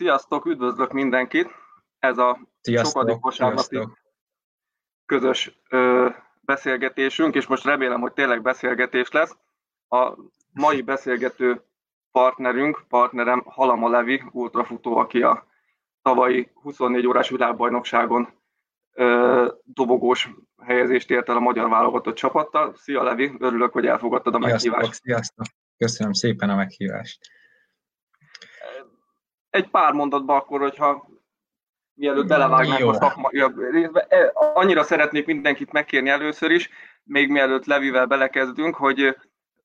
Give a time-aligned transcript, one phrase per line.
[0.00, 1.48] Sziasztok, üdvözlök mindenkit!
[1.98, 3.78] Ez a sziasztok, sokadik vasárnapi
[5.06, 6.08] közös ö,
[6.40, 9.36] beszélgetésünk, és most remélem, hogy tényleg beszélgetés lesz.
[9.88, 10.14] A
[10.52, 11.62] mai beszélgető
[12.12, 15.46] partnerünk, partnerem Halama Levi, ultrafutó, aki a
[16.02, 18.28] tavalyi 24 órás világbajnokságon
[18.92, 20.30] ö, dobogós
[20.62, 22.74] helyezést ért el a magyar válogatott csapattal.
[22.76, 24.62] Szia Levi, örülök, hogy elfogadtad a meghívást.
[24.70, 25.46] Sziasztok, sziasztok.
[25.76, 27.38] Köszönöm szépen a meghívást
[29.50, 31.08] egy pár mondatban akkor, hogyha
[31.94, 34.00] mielőtt belevágnánk a szakmai részbe.
[34.08, 36.70] E, annyira szeretnék mindenkit megkérni először is,
[37.02, 39.16] még mielőtt Levivel belekezdünk, hogy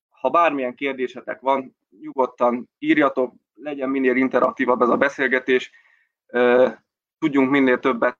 [0.08, 5.70] ha bármilyen kérdésetek van, nyugodtan írjatok, legyen minél interaktívabb ez a beszélgetés,
[7.18, 8.18] tudjunk minél többet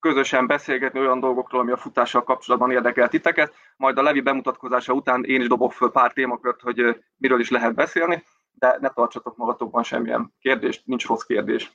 [0.00, 5.24] közösen beszélgetni olyan dolgokról, ami a futással kapcsolatban érdekel titeket, majd a Levi bemutatkozása után
[5.24, 8.24] én is dobok föl pár témakört, hogy miről is lehet beszélni
[8.58, 11.72] de ne tartsatok magatokban semmilyen kérdést, nincs rossz kérdés.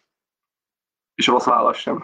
[1.16, 2.04] És rossz válasz sem.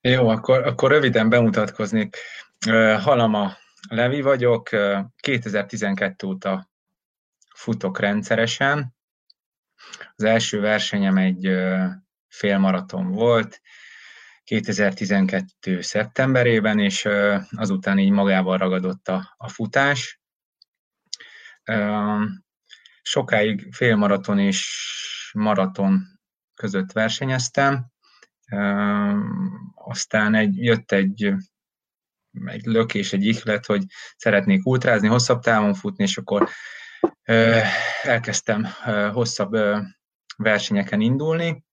[0.00, 2.16] Jó, akkor, akkor röviden bemutatkoznék.
[3.00, 3.52] Halama
[3.88, 4.68] Levi vagyok,
[5.16, 6.70] 2012 óta
[7.54, 8.94] futok rendszeresen.
[10.14, 11.50] Az első versenyem egy
[12.28, 13.60] félmaraton volt,
[14.44, 15.80] 2012.
[15.80, 17.08] szeptemberében, és
[17.56, 20.20] azután így magával ragadott a, a futás.
[23.02, 26.02] Sokáig félmaraton és maraton
[26.54, 27.86] között versenyeztem,
[29.74, 31.34] aztán egy, jött egy,
[32.44, 33.84] egy lökés, egy ihlet, hogy
[34.16, 36.48] szeretnék ultrázni, hosszabb távon futni, és akkor
[38.02, 38.66] elkezdtem
[39.12, 39.56] hosszabb
[40.36, 41.64] versenyeken indulni.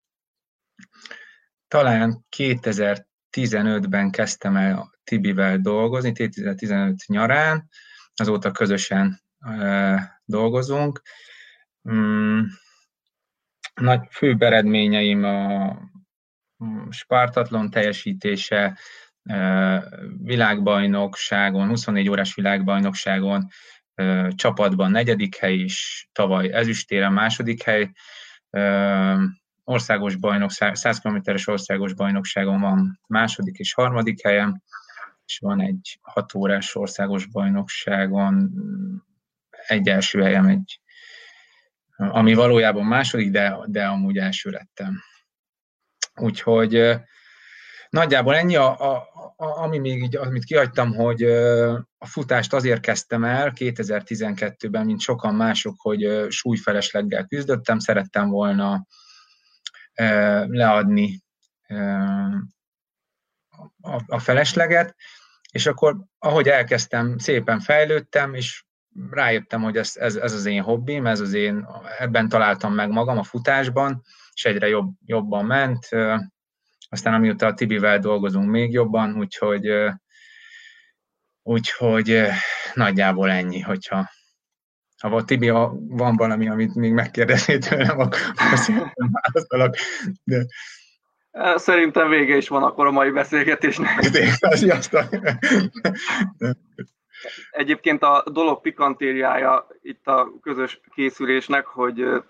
[1.68, 7.70] Talán 2015-ben kezdtem el Tibivel dolgozni, 2015 nyarán,
[8.16, 9.22] azóta közösen
[10.26, 11.02] dolgozunk.
[11.92, 12.42] Mm,
[13.82, 15.78] nagy főbb eredményeim a
[16.90, 18.78] Spartatlon teljesítése,
[20.18, 23.48] világbajnokságon, 24 órás világbajnokságon,
[24.30, 27.92] csapatban negyedik hely is, tavaly ezüstéren második hely,
[29.64, 34.62] országos bajnokság, 100 km-es országos bajnokságon van második és harmadik helyem,
[35.26, 38.52] és van egy 6 órás országos bajnokságon
[39.72, 40.80] egy első helyem, egy,
[41.96, 45.04] ami valójában második, de, de amúgy első lettem.
[46.16, 47.00] Úgyhogy
[47.90, 48.96] nagyjából ennyi, a, a,
[49.36, 51.24] a, ami még így, amit kihagytam, hogy
[51.98, 58.86] a futást azért kezdtem el 2012-ben, mint sokan mások, hogy súlyfelesleggel küzdöttem, szerettem volna
[60.48, 61.24] leadni
[64.08, 64.96] a, felesleget,
[65.52, 68.66] és akkor ahogy elkezdtem, szépen fejlődtem, és
[69.10, 71.68] rájöttem, hogy ez, ez, ez az én hobbim, ez az én,
[72.00, 74.04] ebben találtam meg magam a futásban,
[74.34, 75.88] és egyre jobb, jobban ment.
[76.90, 79.72] Aztán amióta a Tibivel dolgozunk még jobban, úgyhogy,
[81.44, 82.22] úgyhogy
[82.74, 84.10] nagyjából ennyi, hogyha
[85.02, 88.20] ha a Tibi, ha van valami, amit még megkérdeznél tőlem, akkor
[88.54, 89.76] szépen válaszolok.
[90.24, 90.46] De...
[91.56, 94.04] Szerintem vége is van akkor a mai beszélgetésnek.
[94.52, 95.10] Sziasztok!
[97.52, 102.24] Egyébként a dolog pikantériája itt a közös készülésnek, hogy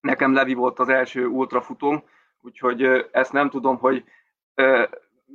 [0.00, 2.04] nekem Levi volt az első ultrafutóm,
[2.40, 4.04] úgyhogy ezt nem tudom, hogy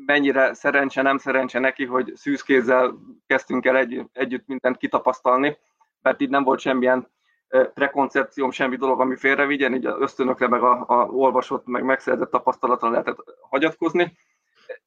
[0.06, 2.96] mennyire szerencse, nem szerencse neki, hogy szűzkézzel
[3.28, 5.58] kezdtünk el egy, együtt mindent kitapasztalni,
[6.02, 7.14] mert itt nem volt semmilyen
[7.74, 13.24] prekoncepcióm, semmi dolog, ami félrevigyen, így ösztönökre, meg a, a olvasott, meg megszerzett tapasztalatra lehetett
[13.50, 14.18] hagyatkozni.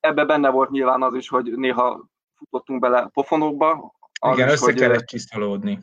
[0.00, 3.94] Ebbe benne volt nyilván az is, hogy néha futottunk bele pofonokba.
[4.20, 5.80] Az igen, is, össze hogy kellett csiszolódni.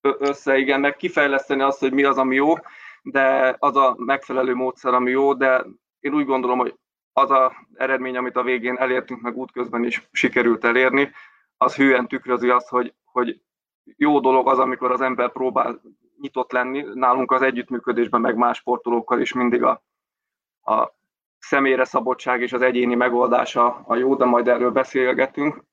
[0.00, 2.54] Össze, igen, meg kifejleszteni azt, hogy mi az, ami jó,
[3.02, 5.64] de az a megfelelő módszer, ami jó, de
[6.00, 6.74] én úgy gondolom, hogy
[7.12, 11.12] az a eredmény, amit a végén elértünk, meg útközben is sikerült elérni,
[11.56, 13.40] az hűen tükrözi azt, hogy, hogy
[13.96, 15.80] jó dolog az, amikor az ember próbál
[16.20, 16.84] nyitott lenni.
[16.94, 19.82] Nálunk az együttműködésben, meg más sportolókkal is mindig a,
[20.62, 20.94] a
[21.48, 25.64] személyre szabadság és az egyéni megoldása a jó, de majd erről beszélgetünk.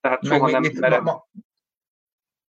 [0.00, 1.02] Tehát soha Meg nem mit, merem...
[1.02, 1.26] ma,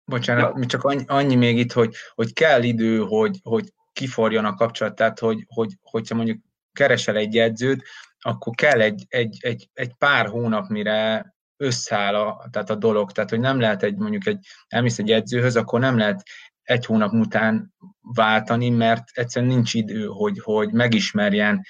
[0.05, 0.67] Bocsánat, ja.
[0.67, 5.19] csak annyi, annyi még itt, hogy, hogy kell idő, hogy, hogy kiforjon a kapcsolat, tehát
[5.19, 6.39] hogy, hogy, hogyha mondjuk
[6.73, 7.83] keresel egy edzőt,
[8.21, 11.27] akkor kell egy, egy, egy, egy pár hónap, mire
[11.57, 15.57] összeáll a, tehát a dolog, tehát hogy nem lehet egy, mondjuk egy, elmész egy edzőhöz,
[15.57, 16.23] akkor nem lehet
[16.63, 21.63] egy hónap után váltani, mert egyszerűen nincs idő, hogy, hogy megismerjen,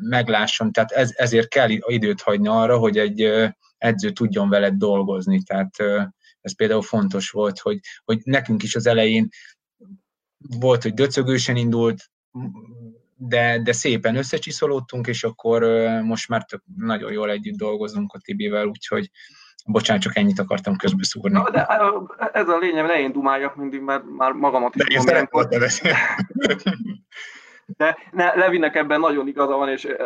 [0.00, 3.32] meglássam, tehát ez, ezért kell időt hagyni arra, hogy egy
[3.78, 5.76] edző tudjon veled dolgozni, tehát
[6.40, 9.28] ez például fontos volt, hogy, hogy nekünk is az elején
[10.60, 12.10] volt, hogy döcögősen indult,
[13.14, 15.62] de, de szépen összecsiszolódtunk, és akkor
[16.02, 19.10] most már tök, nagyon jól együtt dolgozunk a Tibivel, úgyhogy
[19.66, 21.38] bocsánat, csak ennyit akartam közbeszúrni.
[21.38, 21.66] Na, de
[22.32, 25.48] ez a lényeg, ne én dumáljak mindig, mert már magamat is de tudom.
[27.76, 29.96] De ne, Levinek ebben nagyon igaza van, és e,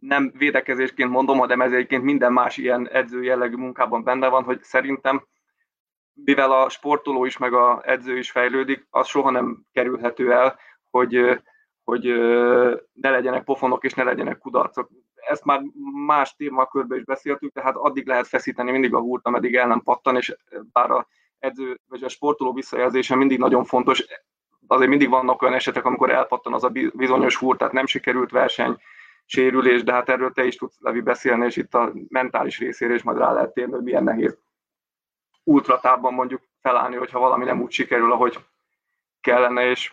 [0.00, 4.62] nem védekezésként mondom, hanem ez egyébként minden más ilyen edző jellegű munkában benne van, hogy
[4.62, 5.26] szerintem
[6.24, 10.58] mivel a sportoló is, meg a edző is fejlődik, az soha nem kerülhető el,
[10.90, 11.40] hogy,
[11.84, 12.04] hogy
[12.92, 14.90] ne legyenek pofonok és ne legyenek kudarcok.
[15.14, 15.60] Ezt már
[16.06, 20.16] más témakörben is beszéltük, tehát addig lehet feszíteni mindig a húrt, ameddig el nem pattan,
[20.16, 20.36] és
[20.72, 21.06] bár a
[21.38, 24.06] edző vagy a sportoló visszajelzése mindig nagyon fontos,
[24.66, 28.76] azért mindig vannak olyan esetek, amikor elpattan az a bizonyos húr, tehát nem sikerült verseny,
[29.24, 33.02] sérülés, de hát erről te is tudsz, Levi, beszélni, és itt a mentális részére is
[33.02, 34.38] majd rá lehet térni, hogy milyen nehéz
[35.44, 38.38] ultratában mondjuk felállni, hogyha valami nem úgy sikerül, ahogy
[39.20, 39.92] kellene, és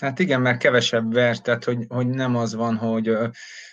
[0.00, 3.16] Hát igen, mert kevesebb vers, tehát hogy, hogy nem az van, hogy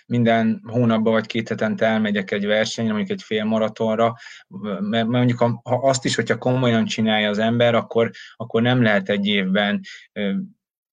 [0.06, 4.14] minden hónapban vagy két hetente elmegyek egy versenyre, mondjuk egy fél maratonra,
[4.80, 9.26] mert mondjuk ha azt is, hogyha komolyan csinálja az ember, akkor, akkor nem lehet egy
[9.26, 9.80] évben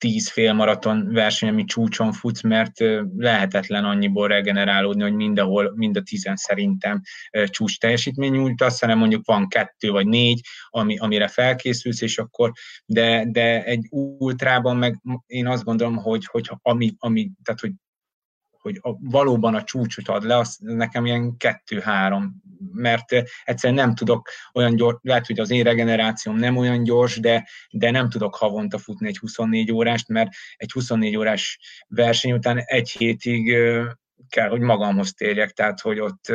[0.04, 2.80] tíz félmaraton verseny, ami csúcson futsz, mert
[3.18, 7.02] lehetetlen annyiból regenerálódni, hogy mindenhol, mind a tizen szerintem
[7.46, 12.52] csúcs teljesítmény nyújtasz, hanem mondjuk van kettő vagy négy, ami, amire felkészülsz, és akkor,
[12.86, 17.72] de, de egy ultrában meg én azt gondolom, hogy, hogy ami, ami, tehát hogy
[18.64, 22.42] hogy a, valóban a csúcsot ad le, az nekem ilyen kettő-három,
[22.74, 23.12] mert
[23.44, 27.92] egyszerűen nem tudok olyan gyors, lehet, hogy az én regenerációm nem olyan gyors, de, de
[27.92, 33.58] nem tudok havonta futni egy 24 órást, mert egy 24 órás verseny után egy hétig
[34.30, 36.34] kell, hogy magamhoz térjek, tehát hogy ott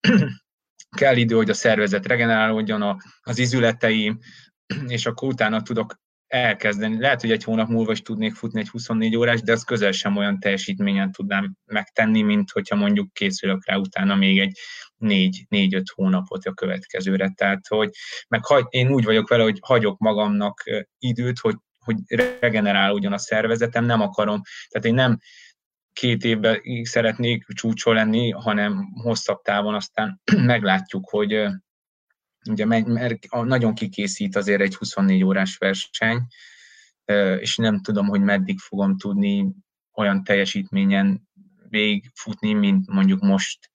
[0.96, 4.18] kell idő, hogy a szervezet regenerálódjon, az izületeim,
[4.96, 7.00] és akkor utána tudok elkezdeni.
[7.00, 10.16] Lehet, hogy egy hónap múlva is tudnék futni egy 24 órás, de az közel sem
[10.16, 14.58] olyan teljesítményen tudnám megtenni, mint hogyha mondjuk készülök rá utána még egy
[15.00, 17.32] 4-5 hónapot a következőre.
[17.34, 17.90] Tehát, hogy
[18.28, 20.62] meg hagy, én úgy vagyok vele, hogy hagyok magamnak
[20.98, 21.96] időt, hogy, hogy
[22.40, 25.18] regenerálódjon a szervezetem, nem akarom, tehát én nem
[25.92, 30.20] két évben szeretnék csúcsol lenni, hanem hosszabb távon aztán
[30.52, 31.46] meglátjuk, hogy
[32.48, 36.26] ugye mert nagyon kikészít azért egy 24 órás verseny,
[37.38, 39.54] és nem tudom, hogy meddig fogom tudni
[39.92, 41.28] olyan teljesítményen
[41.68, 43.70] végigfutni, mint mondjuk most.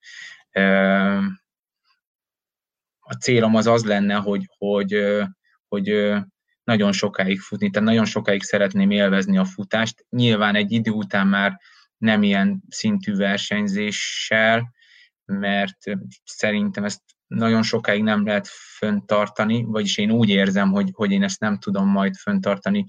[3.00, 5.04] A célom az az lenne, hogy, hogy,
[5.68, 6.14] hogy
[6.64, 10.06] nagyon sokáig futni, tehát nagyon sokáig szeretném élvezni a futást.
[10.10, 11.60] Nyilván egy idő után már
[11.98, 14.74] nem ilyen szintű versenyzéssel,
[15.26, 15.78] mert
[16.24, 17.02] szerintem ezt
[17.36, 21.88] nagyon sokáig nem lehet föntartani, vagyis én úgy érzem, hogy, hogy én ezt nem tudom
[21.90, 22.86] majd föntartani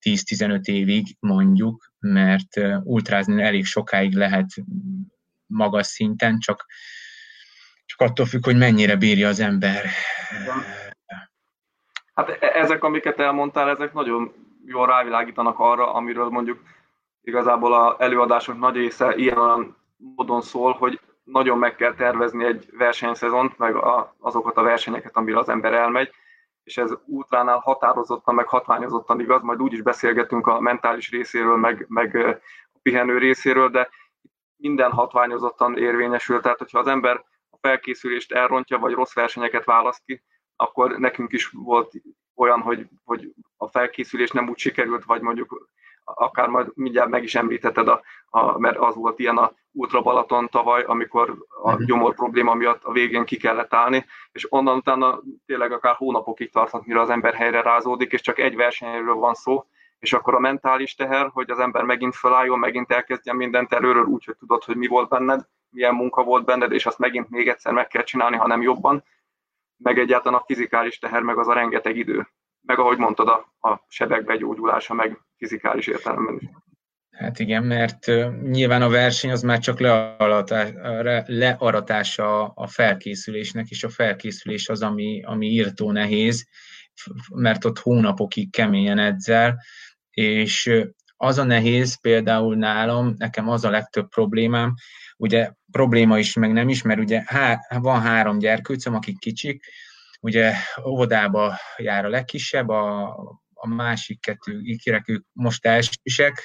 [0.00, 4.46] 10-15 évig mondjuk, mert ultrázni elég sokáig lehet
[5.46, 6.66] magas szinten, csak,
[7.84, 9.84] csak attól függ, hogy mennyire bírja az ember.
[12.14, 14.32] Hát e-, ezek, amiket elmondtál, ezek nagyon
[14.64, 16.62] jól rávilágítanak arra, amiről mondjuk
[17.22, 23.58] igazából a előadások nagy része ilyen módon szól, hogy nagyon meg kell tervezni egy versenyszezont,
[23.58, 26.12] meg a, azokat a versenyeket, amire az ember elmegy,
[26.62, 31.84] és ez útránál határozottan, meg hatványozottan igaz, majd úgy is beszélgetünk a mentális részéről, meg,
[31.88, 32.14] meg
[32.72, 33.88] a pihenő részéről, de
[34.56, 40.22] minden hatványozottan érvényesül, tehát hogyha az ember a felkészülést elrontja, vagy rossz versenyeket választ ki,
[40.56, 41.92] akkor nekünk is volt
[42.34, 45.68] olyan, hogy, hogy a felkészülés nem úgy sikerült, vagy mondjuk
[46.14, 50.48] akár majd mindjárt meg is említetted, a, a, mert az volt ilyen a Ultra Balaton
[50.48, 51.84] tavaly, amikor a mhm.
[51.84, 56.86] gyomor probléma miatt a végén ki kellett állni, és onnan utána tényleg akár hónapokig tarthat,
[56.86, 59.64] mire az ember helyre rázódik, és csak egy versenyről van szó,
[59.98, 64.24] és akkor a mentális teher, hogy az ember megint felálljon, megint elkezdjen mindent előről úgy,
[64.24, 67.72] hogy tudod, hogy mi volt benned, milyen munka volt benned, és azt megint még egyszer
[67.72, 69.04] meg kell csinálni, hanem jobban,
[69.76, 72.28] meg egyáltalán a fizikális teher, meg az a rengeteg idő,
[72.60, 76.48] meg ahogy mondtad, a, a sebek begyógyulása, meg fizikális értelemben is.
[77.10, 78.06] Hát igen, mert
[78.42, 79.80] nyilván a verseny az már csak
[81.26, 86.48] learatása a felkészülésnek, és a felkészülés az, ami, ami írtó nehéz,
[87.34, 89.58] mert ott hónapokig keményen edzel,
[90.10, 90.70] és
[91.16, 94.74] az a nehéz például nálam, nekem az a legtöbb problémám,
[95.16, 99.64] ugye probléma is, meg nem is, mert ugye há, van három gyerkőcöm, akik kicsik,
[100.20, 100.52] ugye
[100.86, 103.08] óvodába jár a legkisebb, a,
[103.54, 106.42] a másik kettő ikerek, ők most elsősek,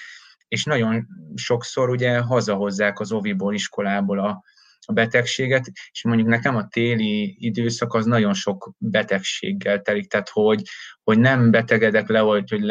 [0.47, 4.43] és nagyon sokszor ugye hazahozzák az oviból, iskolából a,
[4.85, 10.61] a betegséget, és mondjuk nekem a téli időszak az nagyon sok betegséggel telik, tehát hogy,
[11.03, 12.61] hogy nem betegedek le, hogy, hogy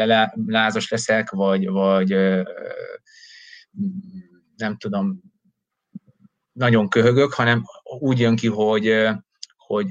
[0.45, 2.09] lázas leszek, vagy, vagy
[4.55, 5.21] nem tudom,
[6.51, 7.63] nagyon köhögök, hanem
[7.99, 9.07] úgy jön ki, hogy,
[9.65, 9.87] hogy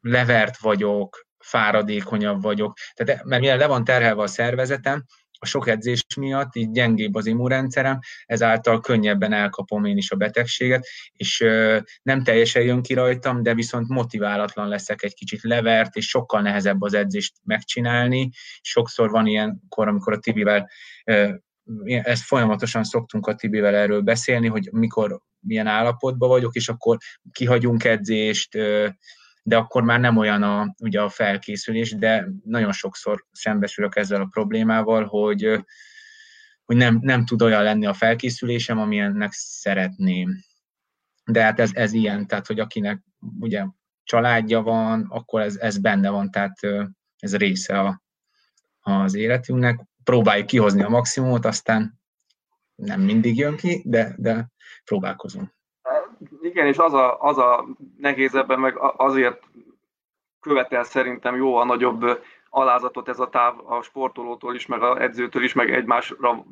[0.00, 2.76] levert vagyok, fáradékonyabb vagyok.
[2.94, 5.04] Tehát, mert mivel le van terhelve a szervezetem,
[5.38, 10.86] a sok edzés miatt így gyengébb az immunrendszerem, ezáltal könnyebben elkapom én is a betegséget,
[11.12, 11.44] és
[12.02, 16.82] nem teljesen jön ki rajtam, de viszont motiválatlan leszek egy kicsit levert, és sokkal nehezebb
[16.82, 18.30] az edzést megcsinálni.
[18.60, 20.70] Sokszor van ilyen kor, amikor a Tibivel
[21.84, 26.96] ezt folyamatosan szoktunk a Tibivel erről beszélni, hogy mikor milyen állapotban vagyok, és akkor
[27.32, 28.58] kihagyunk edzést,
[29.42, 34.28] de akkor már nem olyan a, ugye a felkészülés, de nagyon sokszor szembesülök ezzel a
[34.30, 35.64] problémával, hogy,
[36.64, 40.44] hogy nem, nem tud olyan lenni a felkészülésem, amilyennek szeretném.
[41.24, 43.02] De hát ez, ez ilyen, tehát hogy akinek
[43.40, 43.64] ugye
[44.04, 46.58] családja van, akkor ez, ez benne van, tehát
[47.18, 48.02] ez része a,
[48.80, 49.80] az életünknek.
[50.04, 52.01] Próbáljuk kihozni a maximumot, aztán
[52.84, 54.46] nem mindig jön ki, de, de
[54.84, 55.50] próbálkozunk.
[56.42, 59.42] Igen, és az a, az a nehéz ebben, meg azért
[60.40, 65.42] követel szerintem jó a nagyobb alázatot ez a táv a sportolótól is, meg az edzőtől
[65.42, 66.44] is, meg egymásra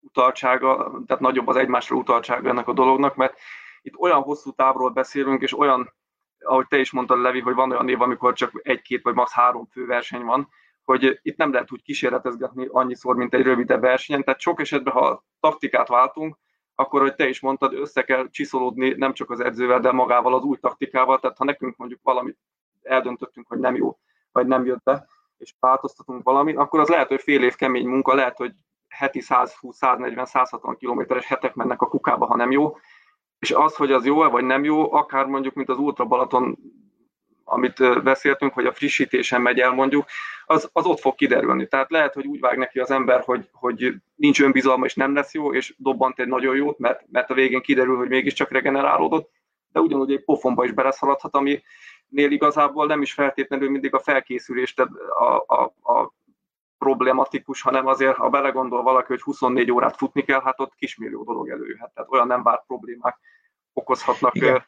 [0.00, 3.38] utaltsága, tehát nagyobb az egymásra utaltsága ennek a dolognak, mert
[3.82, 5.94] itt olyan hosszú távról beszélünk, és olyan,
[6.38, 9.32] ahogy te is mondtad, Levi, hogy van olyan év, amikor csak egy-két vagy max.
[9.32, 10.48] három fő verseny van,
[10.86, 15.24] hogy itt nem lehet úgy kísérletezgetni annyiszor, mint egy rövidebb versenyen, tehát sok esetben, ha
[15.40, 16.38] taktikát váltunk,
[16.74, 20.42] akkor, hogy te is mondtad, össze kell csiszolódni nem csak az edzővel, de magával az
[20.42, 22.38] új taktikával, tehát ha nekünk mondjuk valamit
[22.82, 23.98] eldöntöttünk, hogy nem jó,
[24.32, 28.14] vagy nem jött be, és változtatunk valamit, akkor az lehet, hogy fél év kemény munka,
[28.14, 28.52] lehet, hogy
[28.88, 32.76] heti 120, 140, 160 kilométeres hetek mennek a kukába, ha nem jó,
[33.38, 36.58] és az, hogy az jó-e vagy nem jó, akár mondjuk, mint az Ultra Balaton
[37.48, 40.06] amit beszéltünk, hogy a frissítésen megy el mondjuk,
[40.44, 41.66] az, az ott fog kiderülni.
[41.66, 45.34] Tehát lehet, hogy úgy vág neki az ember, hogy, hogy nincs önbizalma és nem lesz
[45.34, 49.30] jó, és dobbant egy nagyon jót, mert, mert a végén kiderül, hogy mégiscsak regenerálódott,
[49.72, 51.62] de ugyanúgy egy pofonba is beleszaladhat, ami
[52.08, 54.74] nél igazából nem is feltétlenül mindig a felkészülés
[55.18, 55.62] a, a,
[55.92, 56.14] a
[56.78, 61.48] problematikus, hanem azért, ha belegondol valaki, hogy 24 órát futni kell, hát ott kismillió dolog
[61.48, 61.90] előjöhet.
[61.94, 63.18] Tehát olyan nem várt problémák
[63.72, 64.66] okozhatnak Igen.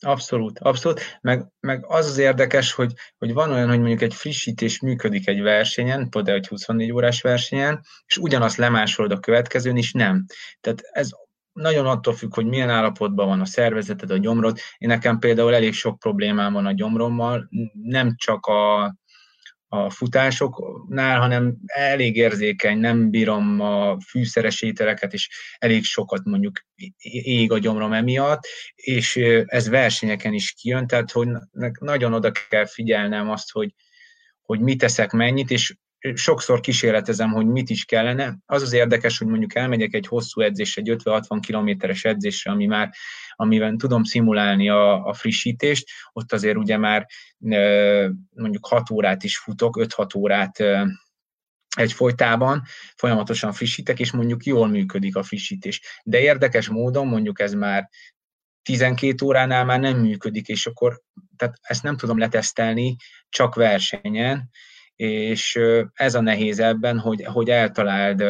[0.00, 1.18] Abszolút, abszolút.
[1.20, 5.40] Meg, meg az az érdekes, hogy, hogy van olyan, hogy mondjuk egy frissítés működik egy
[5.40, 10.24] versenyen, például egy 24 órás versenyen, és ugyanazt lemásolod a következőn is nem.
[10.60, 11.08] Tehát ez
[11.52, 14.58] nagyon attól függ, hogy milyen állapotban van a szervezeted, a gyomrod.
[14.78, 18.94] Én nekem például elég sok problémám van a gyomrommal, nem csak a,
[19.68, 26.66] a futásoknál, hanem elég érzékeny, nem bírom a fűszeres ételeket, és elég sokat mondjuk
[27.12, 31.28] ég a gyomrom emiatt, és ez versenyeken is kijön, tehát hogy
[31.80, 33.74] nagyon oda kell figyelnem azt, hogy,
[34.42, 35.76] hogy mit teszek mennyit, és
[36.14, 38.38] sokszor kísérletezem, hogy mit is kellene.
[38.46, 42.90] Az az érdekes, hogy mondjuk elmegyek egy hosszú edzésre, egy 50-60 kilométeres edzésre, ami már,
[43.34, 47.06] amiben tudom szimulálni a, a frissítést, ott azért ugye már
[48.34, 50.62] mondjuk 6 órát is futok, 5-6 órát
[51.76, 52.62] egy folytában
[52.96, 56.00] folyamatosan frissítek, és mondjuk jól működik a frissítés.
[56.04, 57.88] De érdekes módon mondjuk ez már
[58.62, 61.00] 12 óránál már nem működik, és akkor
[61.36, 62.96] tehát ezt nem tudom letesztelni
[63.28, 64.50] csak versenyen,
[64.98, 65.58] és
[65.92, 68.24] ez a nehéz ebben, hogy, hogy eltaláld,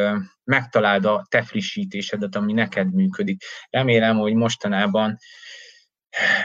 [0.45, 3.43] megtaláld a te frissítésedet, ami neked működik.
[3.71, 5.17] Remélem, hogy mostanában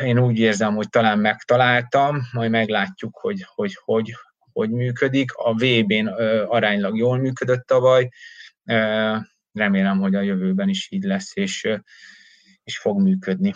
[0.04, 4.14] én úgy érzem, hogy talán megtaláltam, majd meglátjuk, hogy hogy, hogy,
[4.54, 5.34] hogy működik.
[5.34, 6.08] A VB-n
[6.48, 8.10] aránylag jól működött tavaly,
[9.54, 11.70] remélem, hogy a jövőben is így lesz, és,
[12.64, 13.54] és fog működni.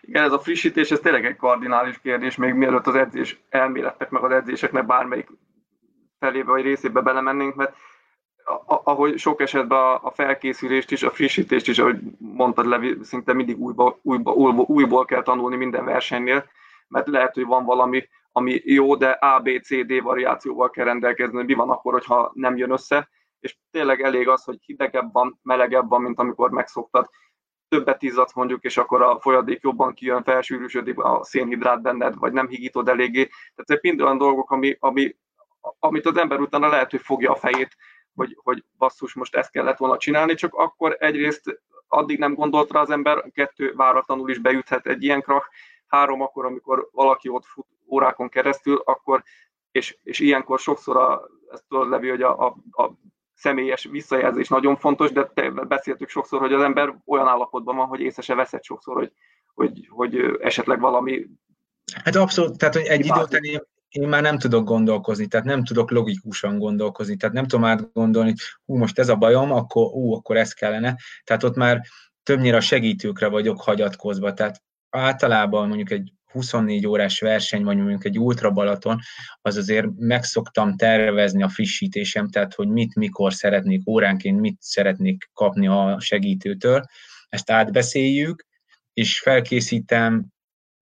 [0.00, 4.24] Igen, ez a frissítés, ez tényleg egy kardinális kérdés, még mielőtt az edzés elméletek, meg
[4.24, 5.28] az edzéseknek bármelyik
[6.24, 7.76] felébe vagy részébe belemennénk, mert
[8.66, 13.98] ahogy sok esetben a felkészülést is, a frissítést is, ahogy mondtad Levi, szinte mindig újból,
[14.02, 16.44] újból, újból, újból kell tanulni minden versenynél,
[16.88, 21.36] mert lehet, hogy van valami, ami jó, de A, B, C, D variációval kell rendelkezni,
[21.36, 23.08] hogy mi van akkor, hogyha nem jön össze,
[23.40, 27.08] és tényleg elég az, hogy hidegebb van, melegebb van, mint amikor megszoktad,
[27.68, 32.48] többet izzadsz mondjuk, és akkor a folyadék jobban kijön, felsűrűsödik a szénhidrát benned, vagy nem
[32.48, 33.24] higítod eléggé.
[33.24, 35.16] Tehát ezek mind olyan dolgok, ami, ami
[35.78, 37.76] amit az ember utána lehet, hogy fogja a fejét,
[38.14, 42.80] hogy, hogy basszus, most ezt kellett volna csinálni, csak akkor egyrészt addig nem gondolt rá
[42.80, 45.48] az ember, kettő váratlanul is beüthet egy ilyen krach,
[45.86, 49.22] három akkor, amikor valaki ott fut órákon keresztül, akkor,
[49.70, 52.92] és, és ilyenkor sokszor a, ezt tudod Levi, hogy a, a, a
[53.34, 58.22] személyes visszajelzés nagyon fontos, de beszéltük sokszor, hogy az ember olyan állapotban van, hogy észre
[58.22, 59.12] se veszett sokszor, hogy,
[59.54, 61.26] hogy, hogy esetleg valami...
[62.04, 63.42] Hát abszolút, tehát hogy egy idő után
[63.94, 68.34] én, már nem tudok gondolkozni, tehát nem tudok logikusan gondolkozni, tehát nem tudom átgondolni,
[68.64, 70.96] hú, most ez a bajom, akkor ú, akkor ez kellene.
[71.24, 71.80] Tehát ott már
[72.22, 78.18] többnyire a segítőkre vagyok hagyatkozva, tehát általában mondjuk egy 24 órás verseny, vagy mondjuk egy
[78.18, 78.98] Ultra Balaton,
[79.40, 85.66] az azért megszoktam tervezni a frissítésem, tehát hogy mit, mikor szeretnék, óránként mit szeretnék kapni
[85.66, 86.84] a segítőtől.
[87.28, 88.46] Ezt átbeszéljük,
[88.92, 90.33] és felkészítem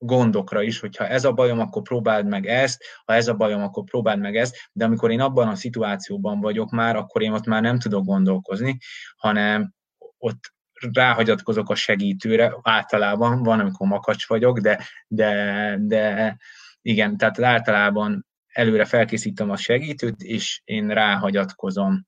[0.05, 3.85] gondokra is, hogyha ez a bajom, akkor próbáld meg ezt, ha ez a bajom, akkor
[3.85, 7.63] próbáld meg ezt, de amikor én abban a szituációban vagyok már, akkor én ott már
[7.63, 8.79] nem tudok gondolkozni,
[9.17, 9.73] hanem
[10.19, 10.55] ott
[10.93, 16.37] ráhagyatkozok a segítőre, általában van, amikor makacs vagyok, de, de, de
[16.81, 22.07] igen, tehát általában előre felkészítem a segítőt, és én ráhagyatkozom.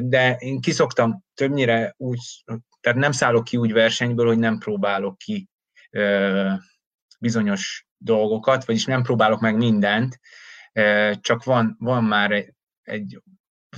[0.00, 2.18] De én kiszoktam többnyire úgy,
[2.80, 5.48] tehát nem szállok ki úgy versenyből, hogy nem próbálok ki
[7.24, 10.20] bizonyos dolgokat, vagyis nem próbálok meg mindent,
[11.20, 13.22] csak van, van már egy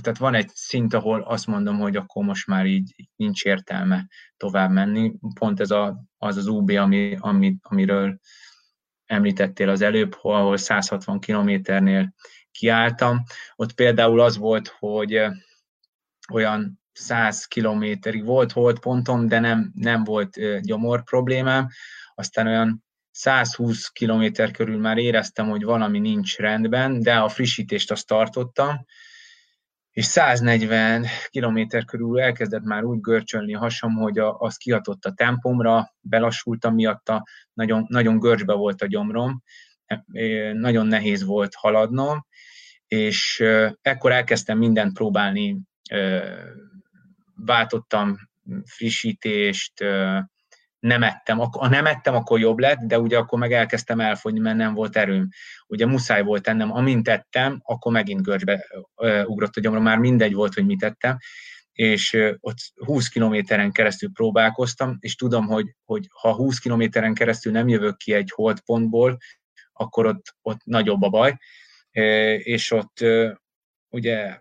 [0.01, 4.71] tehát van egy szint, ahol azt mondom, hogy akkor most már így nincs értelme tovább
[4.71, 5.13] menni.
[5.33, 8.19] Pont ez a, az az UB, ami, ami, amiről
[9.05, 12.13] említettél az előbb, ahol 160 kilométernél
[12.51, 13.23] kiálltam.
[13.55, 15.21] Ott például az volt, hogy
[16.33, 21.67] olyan 100 kilométerig volt volt pontom, de nem, nem volt gyomor problémám.
[22.15, 22.86] Aztán olyan
[23.17, 28.85] 120 kilométer körül már éreztem, hogy valami nincs rendben, de a frissítést azt tartottam,
[29.91, 35.13] és 140 km körül elkezdett már úgy görcsölni a hasam, hogy a, az kihatott a
[35.13, 39.43] tempomra, belassultam miatta, nagyon, nagyon görcsbe volt a gyomrom,
[40.53, 42.25] nagyon nehéz volt haladnom,
[42.87, 43.43] és
[43.81, 45.57] ekkor elkezdtem mindent próbálni,
[47.35, 48.17] váltottam
[48.65, 49.83] frissítést,
[50.79, 51.37] nem ettem.
[51.37, 54.97] Ha nem ettem, akkor jobb lett, de ugye akkor meg elkezdtem elfogyni, mert nem volt
[54.97, 55.27] erőm.
[55.67, 58.65] Ugye muszáj volt ennem, amint ettem, akkor megint görcsbe
[59.25, 61.17] ugrott a gyomra, már mindegy volt, hogy mit ettem,
[61.71, 67.67] és ott 20 kilométeren keresztül próbálkoztam, és tudom, hogy, hogy ha 20 kilométeren keresztül nem
[67.67, 69.17] jövök ki egy holdpontból,
[69.73, 71.37] akkor ott, ott nagyobb a baj,
[72.37, 73.05] és ott
[73.89, 74.39] ugye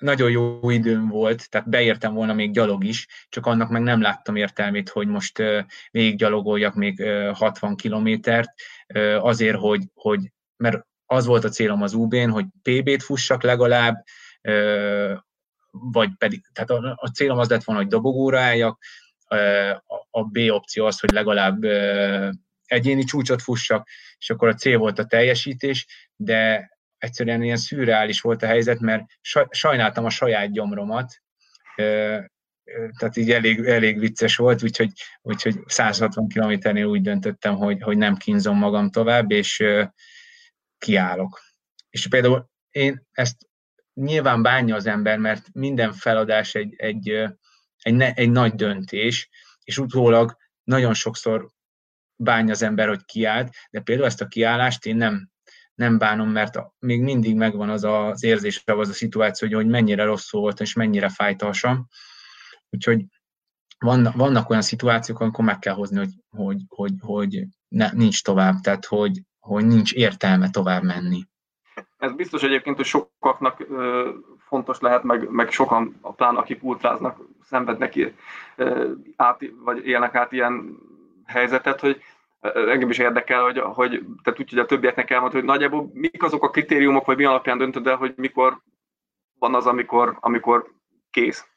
[0.00, 4.36] nagyon jó időm volt, tehát beértem volna még gyalog is, csak annak meg nem láttam
[4.36, 5.42] értelmét, hogy most
[5.90, 8.50] még gyalogoljak még 60 kilométert,
[9.18, 10.20] azért, hogy, hogy,
[10.56, 14.04] mert az volt a célom az UB-n, hogy PB-t fussak legalább,
[15.70, 18.78] vagy pedig, tehát a, a célom az lett volna, hogy dobogóra álljak,
[20.10, 21.64] a B opció az, hogy legalább
[22.64, 25.86] egyéni csúcsot fussak, és akkor a cél volt a teljesítés,
[26.16, 29.04] de egyszerűen ilyen szürreális volt a helyzet, mert
[29.50, 31.22] sajnáltam a saját gyomromat,
[32.98, 38.16] tehát így elég, elég vicces volt, úgyhogy, úgyhogy 160 kilométernél úgy döntöttem, hogy, hogy nem
[38.16, 39.64] kínzom magam tovább, és
[40.78, 41.40] kiállok.
[41.90, 43.36] És például én ezt
[43.94, 47.08] nyilván bánja az ember, mert minden feladás egy, egy,
[47.78, 49.28] egy, egy nagy döntés,
[49.64, 51.48] és utólag nagyon sokszor
[52.16, 55.29] bánja az ember, hogy kiállt, de például ezt a kiállást én nem,
[55.80, 60.30] nem bánom, mert még mindig megvan az az érzés, az a szituáció, hogy mennyire rossz
[60.30, 61.52] volt, és mennyire fájt a
[62.70, 63.04] Úgyhogy
[63.78, 68.54] vannak, vannak olyan szituációk, amikor meg kell hozni, hogy, hogy, hogy, hogy ne, nincs tovább,
[68.60, 71.22] tehát hogy, hogy nincs értelme tovább menni.
[71.96, 77.96] Ez biztos egyébként, hogy sokaknak ö, fontos lehet, meg, meg sokan, talán akik ultráznak, szenvednek
[78.56, 80.78] ö, át, vagy élnek át ilyen
[81.24, 82.02] helyzetet, hogy
[82.40, 86.44] engem is érdekel, hogy, hogy te úgy, hogy a többieknek elmond, hogy nagyjából mik azok
[86.44, 88.60] a kritériumok, vagy mi alapján döntöd el, hogy mikor
[89.38, 90.72] van az, amikor, amikor
[91.10, 91.48] kész.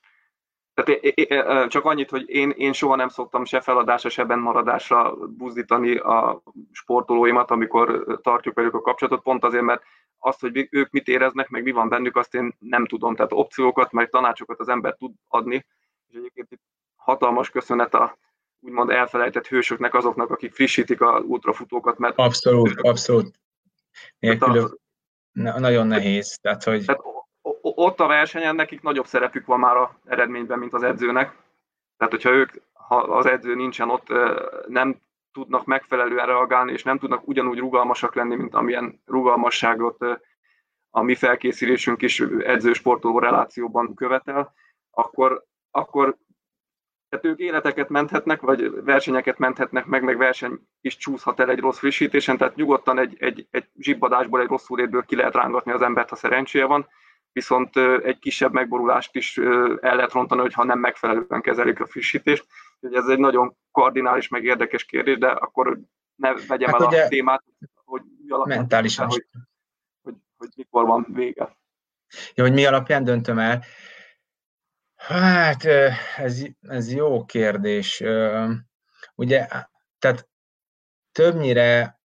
[0.73, 5.15] Tehát é, é, csak annyit, hogy én, én soha nem szoktam se feladásra, se maradásra
[5.15, 9.83] buzdítani a sportolóimat, amikor tartjuk velük a kapcsolatot, pont azért, mert
[10.19, 13.15] azt, hogy ők mit éreznek, meg mi van bennük, azt én nem tudom.
[13.15, 15.65] Tehát opciókat, meg tanácsokat az ember tud adni.
[16.07, 16.61] És egyébként itt
[16.95, 18.17] hatalmas köszönet a
[18.63, 21.97] úgymond elfelejtett hősöknek, azoknak, akik frissítik a ultrafutókat.
[21.97, 23.39] Mert abszolút, abszolút.
[24.19, 26.37] Nélkül a, nagyon nehéz.
[26.41, 26.85] Tehát, hogy...
[26.85, 27.01] Tehát
[27.61, 31.35] ott a versenyen nekik nagyobb szerepük van már a eredményben, mint az edzőnek.
[31.97, 34.07] Tehát, hogyha ők, ha az edző nincsen ott,
[34.67, 40.05] nem tudnak megfelelően reagálni, és nem tudnak ugyanúgy rugalmasak lenni, mint amilyen rugalmasságot
[40.89, 44.53] a mi felkészülésünk is edző-sportoló relációban követel,
[44.91, 46.17] akkor, akkor
[47.13, 51.77] tehát ők életeket menthetnek, vagy versenyeket menthetnek meg, meg verseny is csúszhat el egy rossz
[51.77, 56.09] frissítésen, tehát nyugodtan egy, egy, egy zsibbadásból, egy rossz úrétből ki lehet rángatni az embert,
[56.09, 56.87] ha szerencséje van.
[57.31, 59.37] viszont egy kisebb megborulást is
[59.81, 62.45] el lehet rontani, hogyha nem megfelelően kezelik a frissítést.
[62.79, 65.79] Ugye ez egy nagyon kardinális, meg érdekes kérdés, de akkor
[66.15, 67.43] ne vegyem hát el a témát,
[67.85, 69.25] hogy mi alapján mentálisan, hogy,
[70.01, 71.57] hogy, hogy mikor van vége.
[72.33, 73.63] Ja, hogy mi alapján döntöm el?
[75.07, 75.65] Hát,
[76.17, 78.03] ez, ez jó kérdés.
[79.15, 79.47] Ugye,
[79.99, 80.27] tehát
[81.11, 82.01] többnyire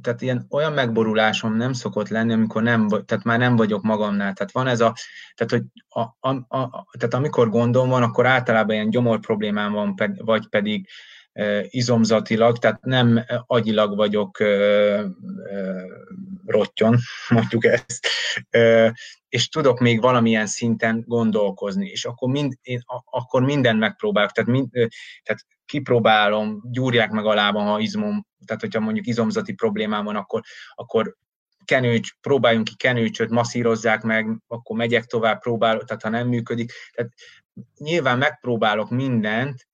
[0.00, 4.32] tehát ilyen olyan megborulásom nem szokott lenni, amikor nem, tehát már nem vagyok magamnál.
[4.32, 4.94] Tehát van ez a,
[5.34, 9.94] tehát, hogy a, a, a, tehát amikor gondom van, akkor általában ilyen gyomor problémám van,
[10.16, 10.88] vagy pedig
[11.32, 14.46] e, izomzatilag, tehát nem agyilag vagyok e,
[16.46, 16.96] rottyon,
[17.28, 18.06] mondjuk ezt,
[19.30, 24.70] és tudok még valamilyen szinten gondolkozni, és akkor, mind, én, akkor mindent megpróbálok, tehát, mind,
[25.22, 30.40] tehát kipróbálom, gyúrják meg a lábam, ha izmom, tehát hogyha mondjuk izomzati problémám van, akkor,
[30.74, 31.16] akkor
[31.64, 36.72] kenőcs, próbáljunk ki kenőcsöt, masszírozzák meg, akkor megyek tovább, próbálok, tehát ha nem működik.
[36.92, 37.12] Tehát
[37.76, 39.68] nyilván megpróbálok mindent,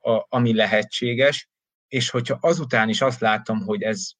[0.00, 1.48] a, ami lehetséges,
[1.88, 4.10] és hogyha azután is azt látom, hogy ez,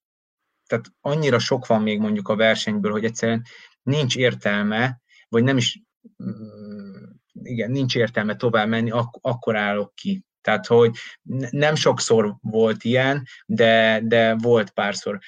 [0.66, 3.45] tehát annyira sok van még mondjuk a versenyből, hogy egyszerűen
[3.83, 5.83] nincs értelme, vagy nem is,
[6.25, 6.92] mm,
[7.33, 10.25] igen, nincs értelme tovább menni, ak- akkor állok ki.
[10.40, 10.97] Tehát, hogy
[11.51, 15.18] nem sokszor volt ilyen, de, de volt párszor.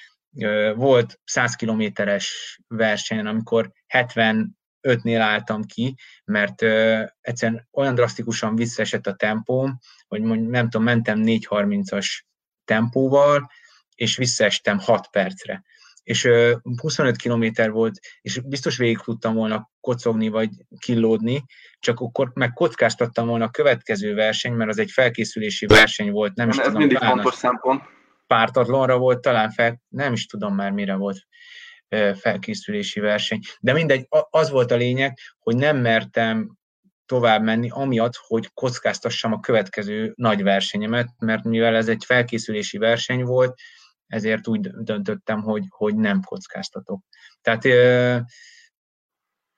[0.75, 6.63] Volt 100 kilométeres versenyen, amikor 75-nél álltam ki, mert
[7.21, 12.07] egyszerűen olyan drasztikusan visszaesett a tempóm, hogy mondjuk, nem tudom, mentem 4.30-as
[12.65, 13.51] tempóval,
[13.95, 15.65] és visszaestem 6 percre
[16.05, 16.29] és
[16.81, 21.45] 25 kilométer volt, és biztos végig tudtam volna kocogni vagy killódni,
[21.79, 26.49] csak akkor meg kockáztattam volna a következő verseny, mert az egy felkészülési verseny volt, nem
[26.49, 26.79] is Ez tudom.
[26.79, 27.83] mindig fontos szempont.
[28.27, 31.19] Pártatlonra volt, talán fel, nem is tudom már mire volt
[32.15, 33.41] felkészülési verseny.
[33.61, 36.57] De mindegy, az volt a lényeg, hogy nem mertem
[37.07, 43.23] tovább menni, amiatt, hogy kockáztassam a következő nagy versenyemet, mert mivel ez egy felkészülési verseny
[43.23, 43.55] volt,
[44.07, 47.03] ezért úgy döntöttem, hogy, hogy nem kockáztatok.
[47.41, 47.65] Tehát,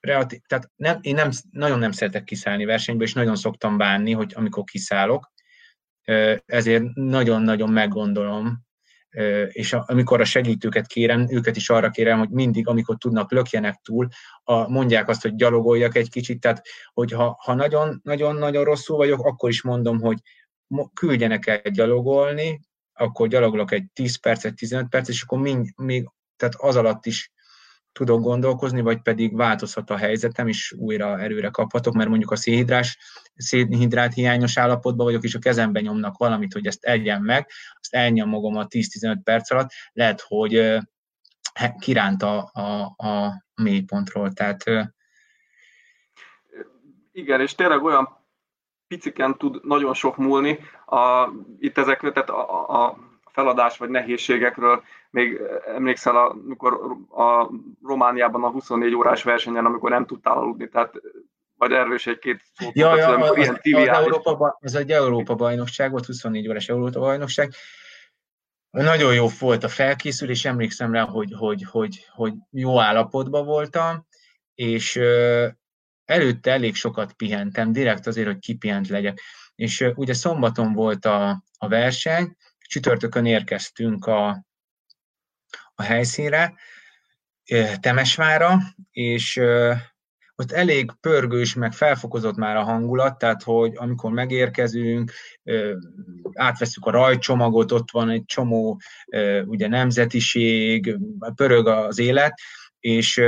[0.01, 4.33] relatív, tehát nem, én nem, nagyon nem szeretek kiszállni versenybe, és nagyon szoktam bánni, hogy
[4.37, 5.33] amikor kiszállok,
[6.45, 8.65] ezért nagyon-nagyon meggondolom,
[9.49, 14.09] és amikor a segítőket kérem, őket is arra kérem, hogy mindig, amikor tudnak, lökjenek túl,
[14.45, 17.55] a, mondják azt, hogy gyalogoljak egy kicsit, tehát hogyha ha
[18.03, 20.19] nagyon-nagyon rosszul vagyok, akkor is mondom, hogy
[20.95, 22.61] küldjenek el gyalogolni,
[22.97, 27.31] akkor gyalogolok egy 10 percet, 15 percet, és akkor mind, még, tehát az alatt is
[27.93, 32.99] tudok gondolkozni, vagy pedig változhat a helyzetem, és újra erőre kaphatok, mert mondjuk a szénhidrás,
[33.37, 38.57] szénhidrát hiányos állapotban vagyok, és a kezemben nyomnak valamit, hogy ezt egyen meg, azt elnyomogom
[38.57, 40.79] a 10-15 perc alatt, lehet, hogy
[41.79, 44.33] kiránt a, a, a mélypontról.
[44.33, 44.65] Tehát,
[47.13, 48.26] igen, és tényleg olyan
[48.89, 50.59] piciken tud nagyon sok múlni.
[50.87, 52.99] A, itt ezekről, tehát a, a
[53.33, 55.41] feladás vagy nehézségekről még
[55.75, 57.51] emlékszel, amikor a
[57.83, 60.95] Romániában a 24 órás versenyen, amikor nem tudtál aludni, tehát
[61.57, 62.75] vagy erről is egy-két szót.
[62.75, 67.01] Ja, ja, az, ilyen az, az, Európa, az egy Európa bajnokság volt, 24 órás Európa
[67.01, 67.53] bajnokság.
[68.71, 74.07] Nagyon jó volt a felkészülés, emlékszem rá, hogy, hogy, hogy, hogy jó állapotban voltam,
[74.55, 75.01] és
[76.07, 79.21] előtte elég sokat pihentem, direkt azért, hogy kipihent legyek.
[79.55, 84.45] És ugye szombaton volt a, a verseny, csütörtökön érkeztünk a,
[85.75, 86.55] a helyszínre,
[87.81, 88.59] Temesvára,
[88.91, 89.41] és
[90.37, 95.13] ott elég pörgős, meg felfokozott már a hangulat, tehát hogy amikor megérkezünk,
[96.33, 98.81] átveszük a rajcsomagot, ott van egy csomó
[99.45, 100.97] ugye nemzetiség,
[101.35, 102.35] pörög az élet,
[102.81, 103.23] és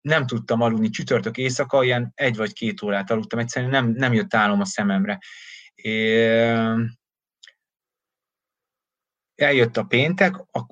[0.00, 4.34] nem tudtam aludni csütörtök éjszaka, ilyen egy vagy két órát aludtam, egyszerűen nem, nem jött
[4.34, 5.18] álom a szememre.
[5.74, 6.36] É,
[9.34, 10.66] eljött a péntek, a,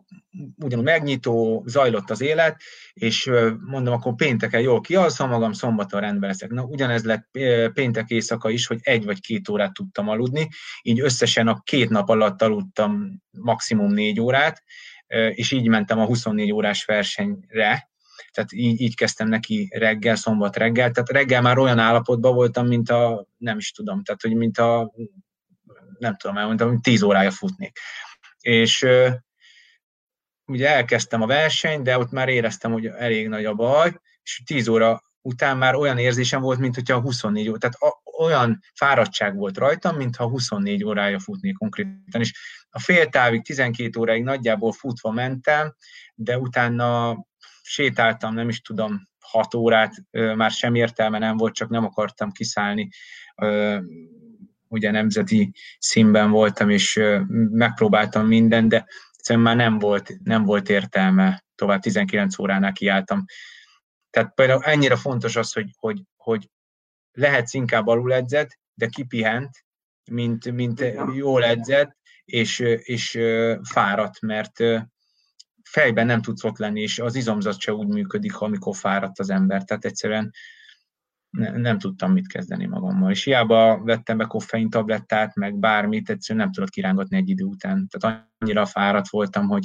[0.57, 2.61] ugyanúgy megnyitó, zajlott az élet,
[2.93, 6.51] és mondom, akkor pénteken jól kialszom magam, szombaton rendben leszek.
[6.51, 7.29] Na, ugyanez lett
[7.73, 10.49] péntek éjszaka is, hogy egy vagy két órát tudtam aludni,
[10.83, 14.62] így összesen a két nap alatt aludtam maximum négy órát,
[15.31, 17.91] és így mentem a 24 órás versenyre,
[18.31, 22.90] tehát így, így kezdtem neki reggel, szombat reggel, tehát reggel már olyan állapotban voltam, mint
[22.90, 24.92] a, nem is tudom, tehát hogy mint a,
[25.98, 27.79] nem tudom elmondani, hogy tíz órája futnék.
[28.40, 28.87] És
[30.46, 34.68] ugye elkezdtem a versenyt, de ott már éreztem, hogy elég nagy a baj, és 10
[34.68, 39.37] óra után már olyan érzésem volt, mint hogyha a 24 óra, tehát a, olyan fáradtság
[39.37, 42.33] volt rajtam, mintha 24 órája futnék konkrétan, és
[42.70, 45.74] a fél távig, 12 óráig nagyjából futva mentem,
[46.14, 47.16] de utána
[47.66, 52.88] sétáltam, nem is tudom, hat órát már sem értelme nem volt, csak nem akartam kiszállni.
[54.68, 57.00] Ugye nemzeti színben voltam, és
[57.50, 61.44] megpróbáltam minden, de egyszerűen már nem volt, nem volt értelme.
[61.55, 63.24] Tovább 19 óránál kiálltam.
[64.11, 66.50] Tehát például ennyire fontos az, hogy, hogy, hogy
[67.12, 69.64] lehetsz inkább alul edzett, de kipihent,
[70.11, 73.18] mint, mint jól edzett, és, és
[73.62, 74.59] fáradt, mert
[75.70, 79.64] fejben nem tudsz ott lenni, és az izomzat se úgy működik, amikor fáradt az ember.
[79.64, 80.31] Tehát egyszerűen
[81.31, 83.11] ne, nem tudtam mit kezdeni magammal.
[83.11, 87.88] És hiába vettem be koffein tablettát, meg bármit, egyszerűen nem tudott kirángatni egy idő után.
[87.88, 89.64] Tehát annyira fáradt voltam, hogy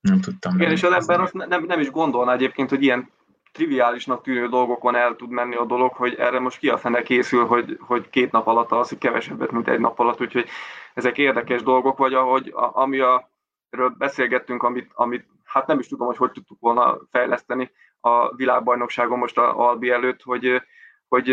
[0.00, 0.54] nem tudtam.
[0.54, 3.10] Igen, és az ember azt nem, nem is gondolna egyébként, hogy ilyen
[3.52, 7.46] triviálisnak tűnő dolgokon el tud menni a dolog, hogy erre most ki a fene készül,
[7.46, 10.48] hogy, hogy két nap alatt alszik kevesebbet, mint egy nap alatt, úgyhogy
[10.94, 13.31] ezek érdekes dolgok, vagy ahogy a, ami a,
[13.72, 19.18] erről beszélgettünk, amit, amit hát nem is tudom, hogy hogy tudtuk volna fejleszteni a világbajnokságon
[19.18, 20.62] most a Albi előtt, hogy,
[21.08, 21.30] hogy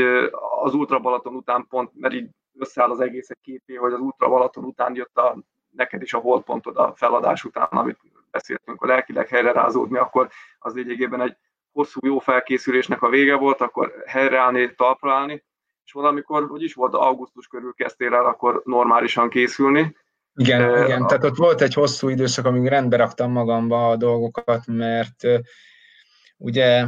[0.62, 4.30] az Ultra Balaton után pont, mert így összeáll az egész egy képé, hogy az Ultra
[4.30, 5.38] Balaton után jött a,
[5.70, 8.00] neked is a holdpontod a feladás után, amit
[8.32, 11.38] beszéltünk, a lelkileg helyre rázódni, akkor az lényegében egy
[11.72, 15.44] hosszú jó felkészülésnek a vége volt, akkor helyreállni, talpra állni,
[15.86, 19.96] és valamikor, hogy is volt, augusztus körül kezdtél el akkor normálisan készülni.
[20.40, 24.64] Igen, uh, igen, tehát ott volt egy hosszú időszak, amíg rendbe raktam magamba a dolgokat,
[24.66, 25.40] mert uh,
[26.38, 26.86] ugye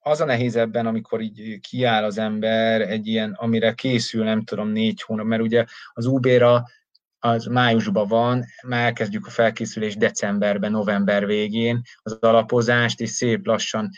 [0.00, 4.68] az a nehéz ebben, amikor így kiáll az ember egy ilyen, amire készül, nem tudom,
[4.68, 6.64] négy hónap, mert ugye az UB-ra
[7.18, 13.90] az májusban van, már elkezdjük a felkészülés decemberben, november végén, az alapozást, és szép lassan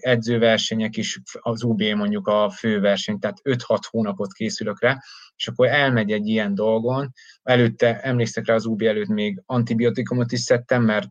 [0.00, 4.98] edzőversenyek is, az UB mondjuk a főverseny, tehát 5-6 hónapot készülök rá,
[5.36, 7.12] és akkor elmegy egy ilyen dolgon.
[7.42, 11.10] Előtte, emlékszek rá, az UB előtt még antibiotikumot is szedtem, mert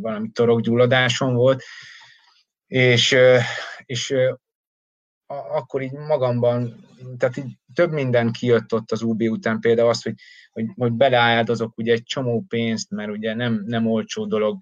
[0.00, 1.62] valami torokgyulladásom volt,
[2.66, 3.16] és,
[3.84, 4.14] és
[5.26, 6.84] akkor így magamban,
[7.18, 10.14] tehát így több minden kijött ott az UB után, például az, hogy,
[10.52, 14.58] hogy, hogy beleáldozok ugye egy csomó pénzt, mert ugye nem, nem olcsó dolog,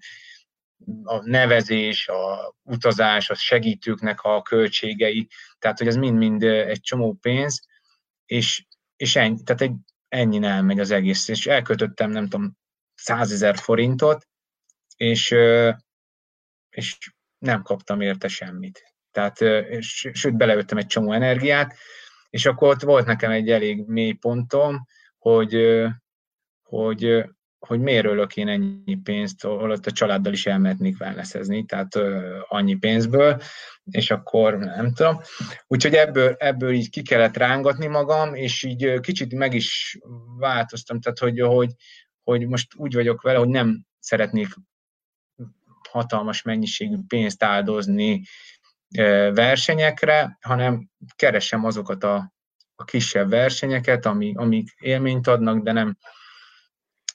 [1.03, 5.27] a nevezés, a utazás, a segítőknek a költségei,
[5.59, 7.59] tehát hogy ez mind-mind egy csomó pénz,
[8.25, 9.75] és, és ennyi, tehát egy,
[10.07, 12.57] ennyi elmegy az egész, és elkötöttem nem tudom,
[12.93, 14.27] százezer forintot,
[14.95, 15.31] és,
[16.69, 16.97] és
[17.37, 18.93] nem kaptam érte semmit.
[19.11, 19.37] Tehát,
[19.79, 21.75] sőt, beleöttem egy csomó energiát,
[22.29, 24.85] és akkor ott volt nekem egy elég mély pontom,
[25.17, 25.83] hogy,
[26.63, 27.25] hogy,
[27.65, 31.99] hogy miért ölök én ennyi pénzt, holott a családdal is elmehetnék wellnessezni, tehát
[32.47, 33.41] annyi pénzből,
[33.83, 35.19] és akkor nem tudom.
[35.67, 39.97] Úgyhogy ebből, ebből így ki kellett rángatni magam, és így kicsit meg is
[40.37, 41.71] változtam, tehát hogy, hogy,
[42.23, 44.47] hogy most úgy vagyok vele, hogy nem szeretnék
[45.89, 48.21] hatalmas mennyiségű pénzt áldozni
[49.33, 52.33] versenyekre, hanem keresem azokat a,
[52.75, 55.97] a kisebb versenyeket, ami, amik élményt adnak, de nem,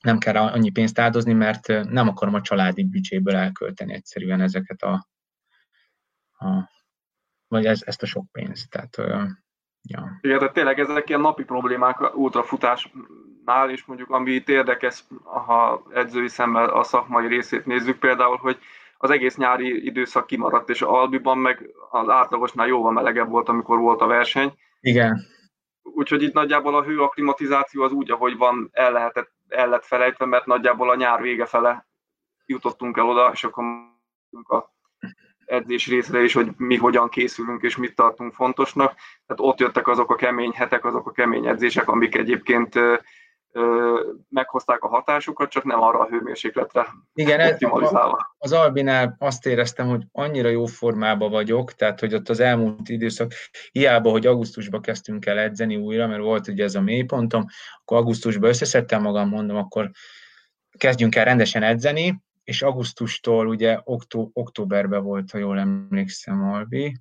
[0.00, 5.08] nem kell annyi pénzt áldozni, mert nem akarom a családi büdzséből elkölteni egyszerűen ezeket a,
[6.38, 6.70] a
[7.48, 8.70] vagy ez, ezt a sok pénzt.
[8.70, 8.96] Tehát,
[9.82, 10.18] ja.
[10.20, 16.28] Igen, tehát tényleg ezek ilyen napi problémák ultrafutásnál, és mondjuk ami itt érdekes, ha edzői
[16.28, 18.58] szemmel a szakmai részét nézzük, például, hogy
[18.96, 24.00] az egész nyári időszak kimaradt, és Albiban meg az átlagosnál jóval melegebb volt, amikor volt
[24.00, 24.54] a verseny.
[24.80, 25.20] Igen.
[25.82, 30.46] Úgyhogy itt nagyjából a hőakklimatizáció az úgy, ahogy van, el, lehetett, el lett felejtve, mert
[30.46, 31.88] nagyjából a nyár vége fele
[32.46, 33.64] jutottunk el oda, és akkor
[34.30, 34.64] a
[35.44, 38.94] edzés részre is, hogy mi hogyan készülünk és mit tartunk fontosnak.
[39.26, 42.74] Tehát ott jöttek azok a kemény hetek, azok a kemény edzések, amik egyébként
[44.28, 48.34] meghozták a hatásukat, csak nem arra a hőmérsékletre Igen, optimalizálva.
[48.38, 53.32] az Albinál azt éreztem, hogy annyira jó formában vagyok, tehát hogy ott az elmúlt időszak,
[53.72, 57.44] hiába, hogy augusztusban kezdtünk el edzeni újra, mert volt ugye ez a mélypontom,
[57.80, 59.90] akkor augusztusban összeszedtem magam, mondom, akkor
[60.78, 66.96] kezdjünk el rendesen edzeni, és augusztustól ugye októ, októberben volt, ha jól emlékszem, Albi,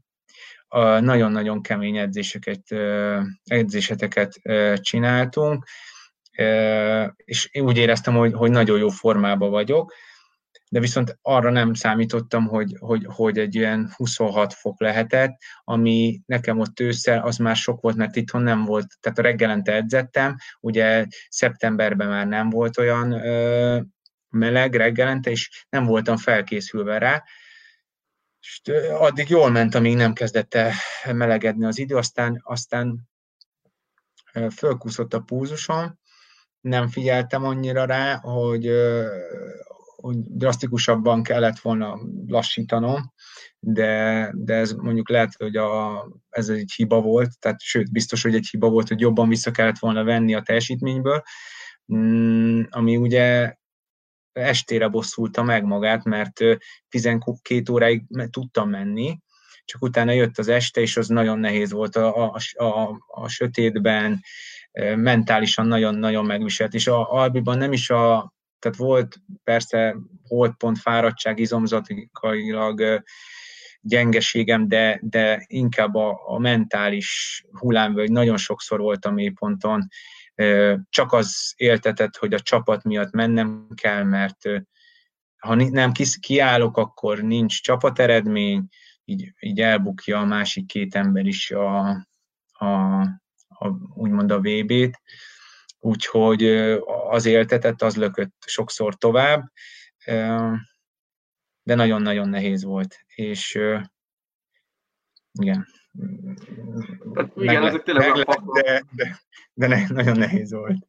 [0.99, 2.61] nagyon-nagyon kemény edzéseket,
[3.43, 4.33] edzéseteket
[4.75, 5.65] csináltunk,
[7.15, 9.93] és úgy éreztem, hogy, hogy nagyon jó formában vagyok,
[10.69, 16.59] de viszont arra nem számítottam, hogy, hogy, hogy egy ilyen 26 fok lehetett, ami nekem
[16.59, 21.05] ott ősszel az már sok volt, mert itthon nem volt, tehát a reggelente edzettem, ugye
[21.29, 23.79] szeptemberben már nem volt olyan ö,
[24.29, 27.23] meleg reggelente, és nem voltam felkészülve rá,
[28.41, 30.57] és addig jól ment, amíg nem kezdett
[31.11, 33.09] melegedni az idő, aztán, aztán
[34.55, 35.99] fölkúszott a púzusom,
[36.61, 38.71] nem figyeltem annyira rá, hogy,
[39.95, 43.13] hogy drasztikusabban kellett volna lassítanom,
[43.59, 48.35] de, de ez mondjuk lehet, hogy a, ez egy hiba volt, tehát sőt, biztos, hogy
[48.35, 51.23] egy hiba volt, hogy jobban vissza kellett volna venni a teljesítményből,
[51.93, 53.55] mm, ami ugye
[54.31, 56.39] estére bosszulta meg magát, mert
[56.89, 59.19] 12 óráig tudtam menni,
[59.65, 64.21] csak utána jött az este, és az nagyon nehéz volt a, a, a, a sötétben,
[64.95, 73.03] mentálisan nagyon-nagyon megviselt, és a Albiban nem is a, tehát volt persze holdpont, fáradtság, izomzatikailag
[73.81, 79.87] gyengeségem, de, de inkább a, a mentális hullámvölgy, nagyon sokszor volt a mélyponton,
[80.89, 84.37] csak az éltetett, hogy a csapat miatt mennem kell, mert
[85.37, 88.67] ha nem kiállok, akkor nincs csapateredmény,
[89.05, 91.87] így, így elbukja a másik két ember is a,
[92.51, 93.01] a,
[93.59, 95.01] a úgymond a VB-t,
[95.79, 96.43] úgyhogy
[97.09, 99.51] az éltetett, az lökött sokszor tovább,
[101.63, 103.59] de nagyon-nagyon nehéz volt, és
[105.31, 105.65] igen.
[107.13, 108.61] Tehát, igen, ezek tényleg olyan faktorok.
[108.61, 109.19] De, de,
[109.53, 110.87] de ne, nagyon nehéz volt.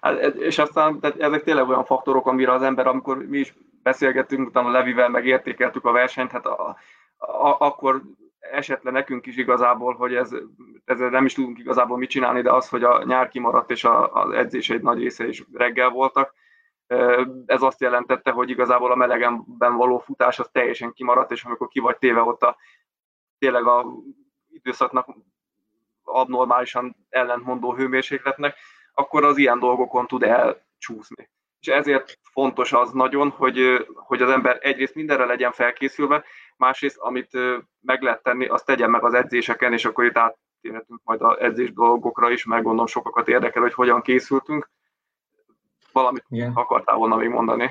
[0.00, 4.48] Hát, és aztán tehát ezek tényleg olyan faktorok, amire az ember, amikor mi is beszélgettünk,
[4.48, 6.76] utána Levivel megértékeltük a versenyt, hát a,
[7.16, 8.02] a, akkor
[8.52, 10.30] esett le nekünk is igazából, hogy ez,
[10.84, 14.12] ezzel nem is tudunk igazából mit csinálni, de az, hogy a nyár kimaradt és a,
[14.12, 16.34] az edzés egy nagy része is reggel voltak,
[17.46, 21.80] ez azt jelentette, hogy igazából a melegenben való futás az teljesen kimaradt, és amikor ki
[21.80, 22.56] vagy téve ott a
[23.38, 23.86] tényleg a
[24.48, 25.08] időszaknak
[26.02, 28.56] abnormálisan ellentmondó hőmérsékletnek,
[28.94, 31.30] akkor az ilyen dolgokon tud elcsúszni.
[31.60, 36.24] És ezért fontos az nagyon, hogy, hogy az ember egyrészt mindenre legyen felkészülve,
[36.60, 37.30] másrészt, amit
[37.80, 41.72] meg lehet tenni, azt tegyen meg az edzéseken, és akkor itt átérhetünk majd az edzés
[41.72, 44.70] dolgokra is, meg gondolom sokakat érdekel, hogy hogyan készültünk.
[45.92, 46.52] Valamit Igen.
[46.54, 47.70] akartál volna még mondani?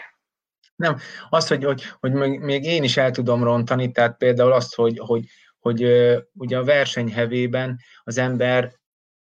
[0.75, 0.97] Nem,
[1.29, 5.25] azt, hogy, hogy, hogy még én is el tudom rontani, tehát például azt, hogy, hogy,
[5.59, 5.83] hogy
[6.33, 8.78] ugye a versenyhevében az ember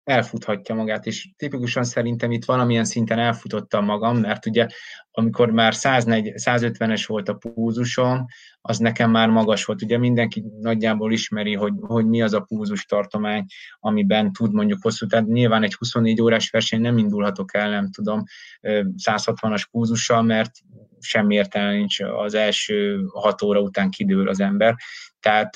[0.10, 4.68] elfuthatja magát, és tipikusan szerintem itt valamilyen szinten elfutottam magam, mert ugye
[5.12, 8.26] amikor már 150-es volt a púzusom,
[8.62, 9.82] az nekem már magas volt.
[9.82, 13.46] Ugye mindenki nagyjából ismeri, hogy, hogy mi az a púzus tartomány,
[13.80, 18.24] amiben tud mondjuk hosszú, tehát nyilván egy 24 órás verseny nem indulhatok el, nem tudom,
[19.06, 20.52] 160-as púzussal, mert
[21.00, 24.76] semmi értelme nincs az első 6 óra után kidől az ember.
[25.20, 25.56] Tehát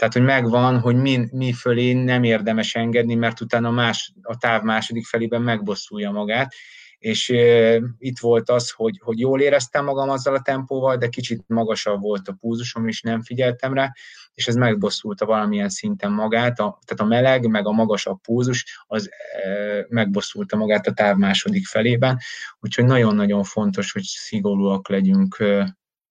[0.00, 4.62] tehát, hogy megvan, hogy mi, mi fölé nem érdemes engedni, mert utána más, a táv
[4.62, 6.54] második felében megbosszulja magát.
[6.98, 11.44] És e, itt volt az, hogy, hogy jól éreztem magam azzal a tempóval, de kicsit
[11.46, 13.92] magasabb volt a púzusom, és nem figyeltem rá,
[14.34, 19.10] és ez megbosszulta valamilyen szinten magát, a, tehát a meleg, meg a magasabb púzus, az
[19.44, 22.18] e, megbosszulta magát a táv második felében,
[22.60, 25.36] úgyhogy nagyon-nagyon fontos, hogy szigorúak legyünk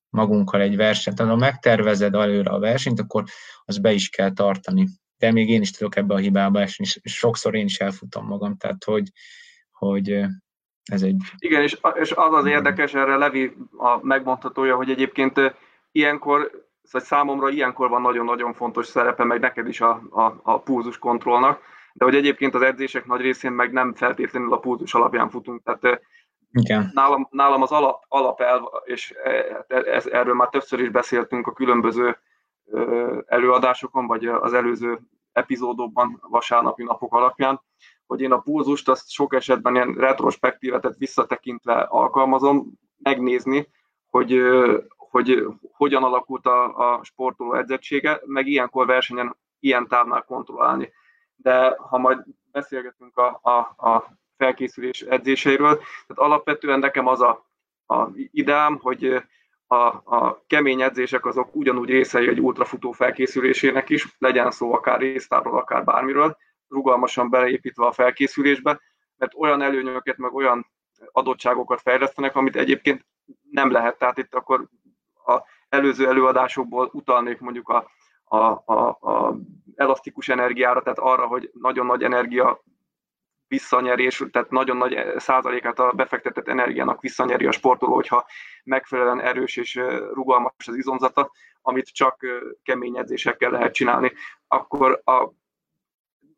[0.09, 1.19] magunkkal egy versenyt.
[1.19, 3.23] Ha megtervezed előre a versenyt, akkor
[3.65, 4.87] az be is kell tartani.
[5.17, 8.57] De még én is tudok ebbe a hibába esni, és sokszor én is elfutom magam,
[8.57, 9.09] tehát hogy,
[9.71, 10.25] hogy
[10.91, 11.21] ez egy...
[11.37, 15.55] Igen, és, és az az érdekes, erre Levi a megmondhatója, hogy egyébként
[15.91, 20.97] ilyenkor, szóval számomra ilyenkor van nagyon-nagyon fontos szerepe, meg neked is a, a, a pulzus
[20.97, 21.61] kontrollnak,
[21.93, 26.01] de hogy egyébként az edzések nagy részén meg nem feltétlenül a pulzus alapján futunk, tehát
[26.51, 26.91] igen.
[26.93, 32.17] Nálam, nálam az alap, alapelv, és e, ez, erről már többször is beszéltünk a különböző
[33.25, 34.99] előadásokon, vagy az előző
[35.31, 37.61] epizódokban, vasárnapi napok alapján,
[38.07, 43.67] hogy én a pulzust azt sok esetben ilyen retrospektíve, tehát visszatekintve alkalmazom, megnézni,
[44.09, 44.41] hogy,
[44.97, 50.91] hogy hogyan alakult a, a sportoló edzettsége, meg ilyenkor versenyen ilyen távnál kontrollálni.
[51.35, 55.75] De ha majd beszélgetünk a, a, a felkészülés edzéseiről.
[55.77, 57.45] Tehát alapvetően nekem az a,
[57.87, 59.23] a ideám, hogy
[59.67, 59.75] a,
[60.15, 65.83] a kemény edzések azok ugyanúgy részei egy ultrafutó felkészülésének is, legyen szó akár résztárról, akár
[65.83, 68.79] bármiről, rugalmasan beleépítve a felkészülésbe,
[69.17, 70.67] mert olyan előnyöket, meg olyan
[71.11, 73.05] adottságokat fejlesztenek, amit egyébként
[73.51, 73.97] nem lehet.
[73.97, 74.67] Tehát itt akkor
[75.25, 77.89] a előző előadásokból utalnék mondjuk a,
[78.23, 79.37] a, a, a
[79.75, 82.63] elasztikus energiára, tehát arra, hogy nagyon nagy energia
[83.49, 88.25] visszanyerés, tehát nagyon nagy százalékát a befektetett energiának visszanyeri a sportoló, hogyha
[88.63, 89.75] megfelelően erős és
[90.13, 91.31] rugalmas az izomzata,
[91.61, 92.25] amit csak
[92.63, 94.13] kemény edzésekkel lehet csinálni.
[94.47, 95.31] Akkor a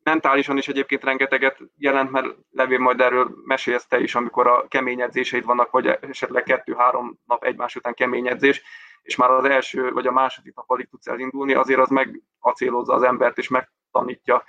[0.02, 5.00] mentálisan is egyébként rengeteget jelent, mert Levé majd erről mesélsz te is, amikor a kemény
[5.00, 8.62] edzéseid vannak, vagy esetleg kettő-három nap egymás után kemény edzés,
[9.02, 13.02] és már az első vagy a második nap alig tudsz elindulni, azért az megacélozza az
[13.02, 14.44] embert, és megtanítja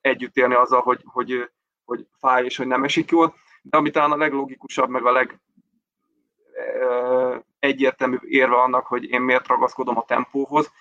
[0.00, 1.50] együtt élni azzal, hogy, hogy
[1.86, 5.12] hogy fáj és hogy nem esik jól, de ami talán a leglogikusabb, meg a
[7.58, 10.72] egyértelmű érve annak, hogy én miért ragaszkodom a tempóhoz,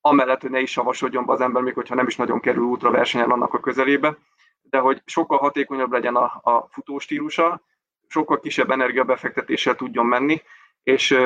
[0.00, 2.90] amellett, hogy ne is savasodjon be az ember, még hogyha nem is nagyon kerül útra
[2.90, 4.18] versenyen annak a közelébe,
[4.62, 7.60] de hogy sokkal hatékonyabb legyen a, a futóstílusa,
[8.06, 10.42] sokkal kisebb energiabefektetéssel tudjon menni,
[10.82, 11.18] és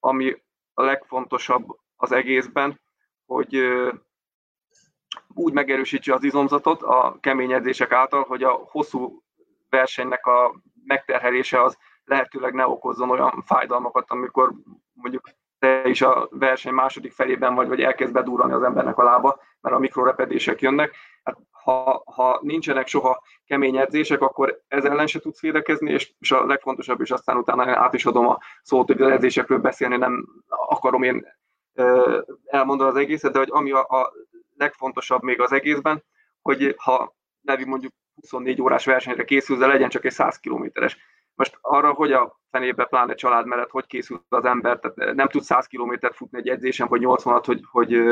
[0.00, 0.42] ami
[0.74, 2.80] a legfontosabb az egészben,
[3.26, 3.54] hogy
[5.34, 9.22] úgy megerősítse az izomzatot a kemény edzések által, hogy a hosszú
[9.68, 10.54] versenynek a
[10.84, 14.52] megterhelése az lehetőleg ne okozzon olyan fájdalmakat, amikor
[14.92, 19.40] mondjuk te is a verseny második felében vagy, vagy elkezd bedurrani az embernek a lába,
[19.60, 20.94] mert a mikrorepedések jönnek.
[21.22, 26.32] Hát, ha, ha nincsenek soha kemény edzések, akkor ezzel ellen se tudsz védekezni, és, és
[26.32, 30.26] a legfontosabb, és aztán utána át is adom a szót, hogy az edzésekről beszélni nem
[30.46, 31.26] akarom én
[32.46, 34.12] elmondani az egészet, de hogy ami a, a
[34.60, 36.04] legfontosabb még az egészben,
[36.42, 40.96] hogy ha Levi mondjuk 24 órás versenyre készül, de legyen csak egy 100 kilométeres.
[41.34, 45.42] Most arra, hogy a fenébe, pláne család mellett, hogy készül az ember, tehát nem tud
[45.42, 48.02] 100 kilométert futni egy edzésen, vagy 80-at, hogy, hogy,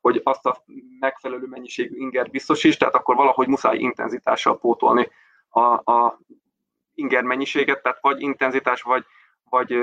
[0.00, 0.64] hogy azt a
[0.98, 5.10] megfelelő mennyiségű ingert biztosíts, tehát akkor valahogy muszáj intenzitással pótolni
[5.48, 6.20] a, a
[6.94, 9.04] inger mennyiséget, tehát vagy intenzitás, vagy,
[9.50, 9.74] vagy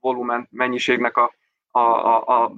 [0.00, 1.34] volumen mennyiségnek a,
[1.70, 2.52] a, a, a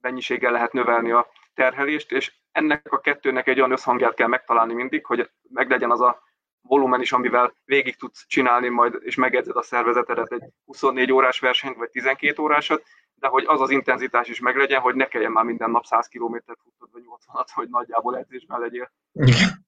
[0.00, 1.26] mennyiséggel lehet növelni a
[1.60, 6.22] terhelést, és ennek a kettőnek egy olyan összhangját kell megtalálni mindig, hogy meglegyen az a
[6.60, 11.76] volumen is, amivel végig tudsz csinálni majd, és megedzed a szervezetedet egy 24 órás versenyt,
[11.76, 12.82] vagy 12 órásat,
[13.14, 16.36] de hogy az az intenzitás is meglegyen, hogy ne kelljen már minden nap 100 km
[16.62, 18.92] futod, vagy 80-at, hogy nagyjából edzésben legyél.
[19.12, 19.66] Igen.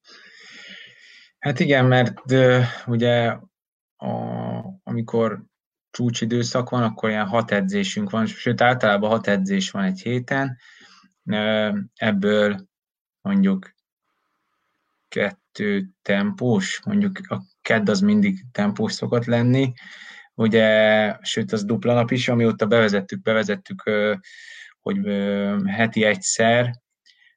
[1.38, 3.36] Hát igen, mert de, ugye
[3.96, 4.12] a,
[4.82, 5.42] amikor
[5.90, 10.58] csúcsidőszak van, akkor ilyen hat edzésünk van, sőt általában hat edzés van egy héten,
[11.94, 12.68] ebből
[13.20, 13.74] mondjuk
[15.08, 19.72] kettő tempós, mondjuk a kedd az mindig tempós szokott lenni,
[20.34, 23.90] ugye, sőt az dupla nap is, amióta bevezettük, bevezettük,
[24.80, 24.98] hogy
[25.66, 26.80] heti egyszer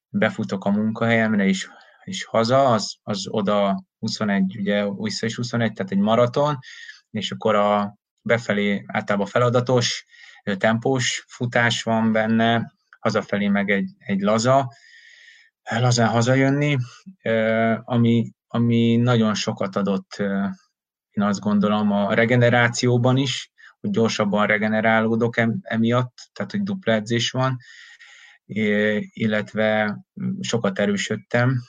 [0.09, 1.69] befutok a munkahelyemre is,
[2.03, 6.57] és haza, az, az oda 21, ugye vissza is 21, tehát egy maraton,
[7.11, 10.05] és akkor a befelé általában feladatos,
[10.57, 12.74] tempós futás van benne,
[13.05, 14.71] hazafelé meg egy, egy laza,
[15.63, 16.77] lazán hazajönni,
[17.83, 20.15] ami, ami nagyon sokat adott,
[21.11, 27.57] én azt gondolom, a regenerációban is, hogy gyorsabban regenerálódok emiatt, tehát hogy dupla edzés van,
[29.13, 29.97] illetve
[30.39, 31.61] sokat erősödtem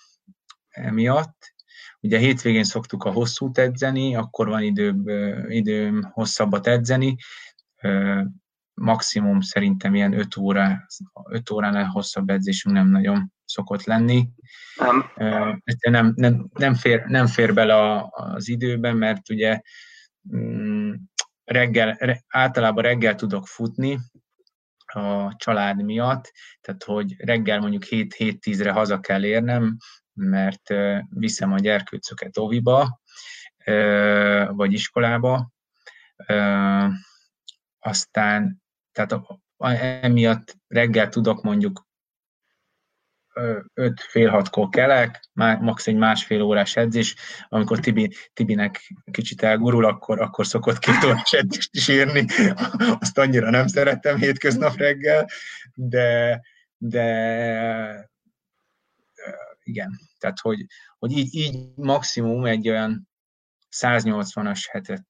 [0.68, 1.54] emiatt.
[2.00, 5.08] Ugye hétvégén szoktuk a hosszút edzeni, akkor van időm,
[5.48, 7.16] időm hosszabbat edzeni,
[8.76, 10.86] maximum szerintem ilyen 5 óra,
[11.30, 14.28] 5 óránál hosszabb edzésünk nem nagyon szokott lenni.
[14.76, 15.10] Nem.
[15.80, 19.60] Nem, nem, nem, fér, nem fér bele az időben, mert ugye
[20.36, 20.92] mm,
[21.44, 21.98] reggel,
[22.28, 23.98] általában reggel tudok futni
[24.86, 29.76] a család miatt, tehát hogy reggel mondjuk 7-7-10-re haza kell érnem,
[30.12, 30.74] mert
[31.08, 33.00] viszem a gyerkőcöket oviba,
[34.46, 35.52] vagy iskolába,
[37.78, 38.62] aztán
[38.96, 41.86] tehát emiatt reggel tudok mondjuk
[43.74, 45.86] öt fél hatkor kelek, max.
[45.86, 47.14] egy másfél órás edzés,
[47.48, 52.26] amikor Tibi, Tibinek kicsit elgurul, akkor, akkor szokott két órás edzést is írni.
[53.00, 55.28] Azt annyira nem szeretem hétköznap reggel,
[55.74, 56.40] de,
[56.76, 58.10] de
[59.62, 60.66] igen, tehát hogy,
[60.98, 63.08] hogy így, így maximum egy olyan
[63.76, 65.04] 180-as hetet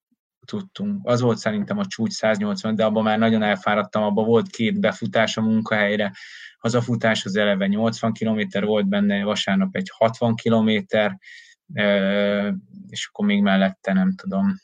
[0.47, 1.01] tudtunk.
[1.03, 5.37] Az volt szerintem a csúcs 180, de abban már nagyon elfáradtam, abban volt két befutás
[5.37, 6.13] a munkahelyre,
[6.59, 10.71] hazafutás az eleve 80 km volt benne, vasárnap egy 60 km,
[12.89, 14.55] és akkor még mellette nem tudom,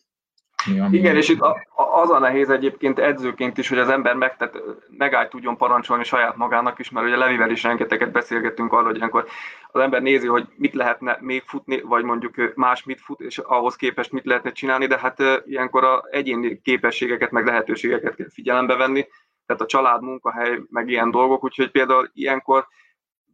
[0.67, 0.97] mi.
[0.97, 1.41] Igen, és itt
[1.75, 4.59] az a nehéz egyébként edzőként is, hogy az ember meg, tehát
[4.91, 9.27] megállt tudjon parancsolni saját magának is, mert ugye Levivel is rengeteget beszélgettünk arról, hogy ilyenkor
[9.73, 13.77] az ember nézi, hogy mit lehetne még futni, vagy mondjuk más mit fut, és ahhoz
[13.77, 19.07] képest mit lehetne csinálni, de hát ilyenkor a egyéni képességeket, meg lehetőségeket kell figyelembe venni,
[19.47, 22.67] tehát a család, munkahely, meg ilyen dolgok, úgyhogy például ilyenkor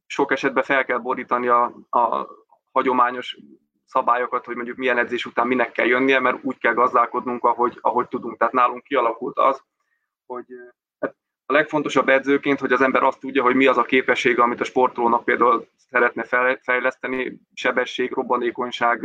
[0.07, 2.27] sok esetben fel kell borítani a, a
[2.73, 3.39] hagyományos
[3.89, 8.09] szabályokat, hogy mondjuk milyen edzés után minek kell jönnie, mert úgy kell gazdálkodnunk, ahogy, ahogy
[8.09, 8.39] tudunk.
[8.39, 9.63] Tehát nálunk kialakult az,
[10.27, 10.45] hogy
[11.01, 11.17] hát
[11.47, 14.65] a legfontosabb edzőként, hogy az ember azt tudja, hogy mi az a képessége, amit a
[14.65, 16.25] sportolónak például szeretne
[16.63, 19.01] fejleszteni, sebesség, robbanékonyság,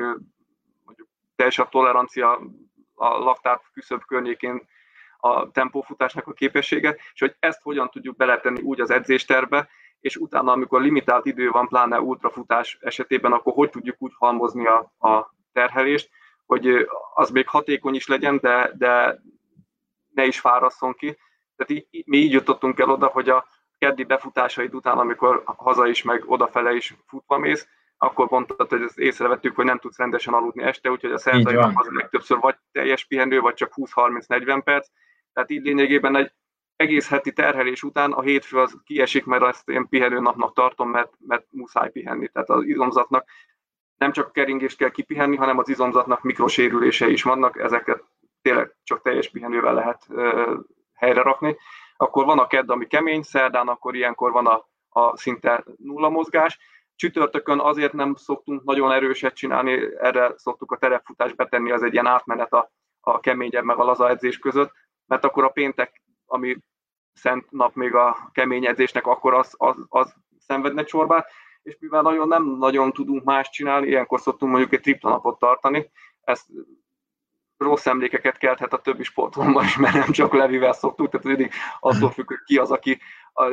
[0.84, 2.40] mondjuk teljesebb tolerancia
[2.94, 4.68] a laktár küszöb környékén
[5.18, 9.70] a tempófutásnak a képessége, és hogy ezt hogyan tudjuk beletenni úgy az edzésterbe,
[10.04, 15.08] és utána, amikor limitált idő van, pláne ultrafutás esetében, akkor hogy tudjuk úgy halmozni a,
[15.08, 16.10] a terhelést,
[16.45, 19.22] hogy az még hatékony is legyen, de, de
[20.14, 21.18] ne is fárasszon ki.
[21.56, 23.45] Tehát így, mi így jutottunk el oda, hogy a
[23.78, 28.99] keddi befutásaid után, amikor haza is, meg odafele is futva mész, akkor mondtad, hogy ezt
[28.99, 33.06] észrevettük, hogy nem tudsz rendesen aludni este, úgyhogy a szerdai nap az legtöbbször vagy teljes
[33.06, 34.88] pihenő, vagy csak 20-30-40 perc.
[35.34, 36.32] Tehát így lényegében egy
[36.84, 41.14] egész heti terhelés után a hétfő az kiesik, mert azt én pihenő napnak tartom, mert,
[41.20, 42.28] mert muszáj pihenni.
[42.28, 43.26] Tehát az izomzatnak
[43.98, 48.04] nem csak keringést kell kipihenni, hanem az izomzatnak mikrosérülései is vannak, ezeket
[48.42, 50.56] tényleg csak teljes pihenővel lehet ö,
[50.94, 51.58] helyre rakni.
[51.98, 56.60] Akkor van a kedd, ami kemény, szerdán akkor ilyenkor van a, a szinte nulla mozgás.
[56.96, 62.06] Csütörtökön azért nem szoktunk nagyon erőset csinálni, erre szoktuk a terepfutást betenni, az egy ilyen
[62.06, 64.72] átmenet a, a keményebb meg a laza edzés között,
[65.06, 66.58] mert akkor a péntek, ami
[67.14, 71.30] szent nap még a kemény edzésnek, akkor az, az, az szenvedne csorbát,
[71.64, 75.91] és mivel nagyon nem nagyon tudunk más csinálni, ilyenkor szoktunk mondjuk egy tripla napot tartani,
[76.24, 76.45] ezt
[77.57, 82.11] rossz emlékeket kelthet a többi sportomban is, mert nem csak Levivel szoktuk, tehát mindig attól
[82.11, 82.99] függ, hogy ki az, aki,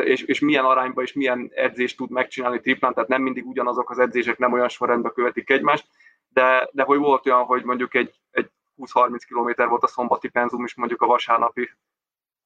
[0.04, 3.98] és, és milyen arányban és milyen edzést tud megcsinálni triplán, tehát nem mindig ugyanazok az
[3.98, 5.86] edzések nem olyan sorrendben követik egymást,
[6.28, 10.64] de, de hogy volt olyan, hogy mondjuk egy, egy 20-30 km volt a szombati penzum
[10.64, 11.70] is mondjuk a vasárnapi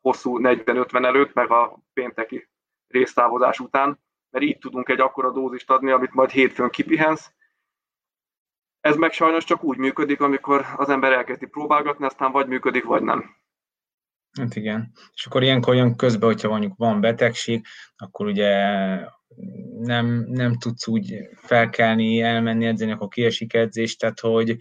[0.05, 2.49] hosszú 40-50 előtt, meg a pénteki
[2.87, 4.01] résztávozás után,
[4.31, 7.33] mert így tudunk egy akkora dózist adni, amit majd hétfőn kipihensz.
[8.81, 13.03] Ez meg sajnos csak úgy működik, amikor az ember elkezdi próbálgatni, aztán vagy működik, vagy
[13.03, 13.37] nem.
[14.39, 14.93] Hát igen.
[15.15, 18.51] És akkor ilyenkor jön közben, hogyha mondjuk van betegség, akkor ugye
[19.79, 24.57] nem, nem tudsz úgy felkelni, elmenni edzeni, akkor kiesik edzés, tehát hogy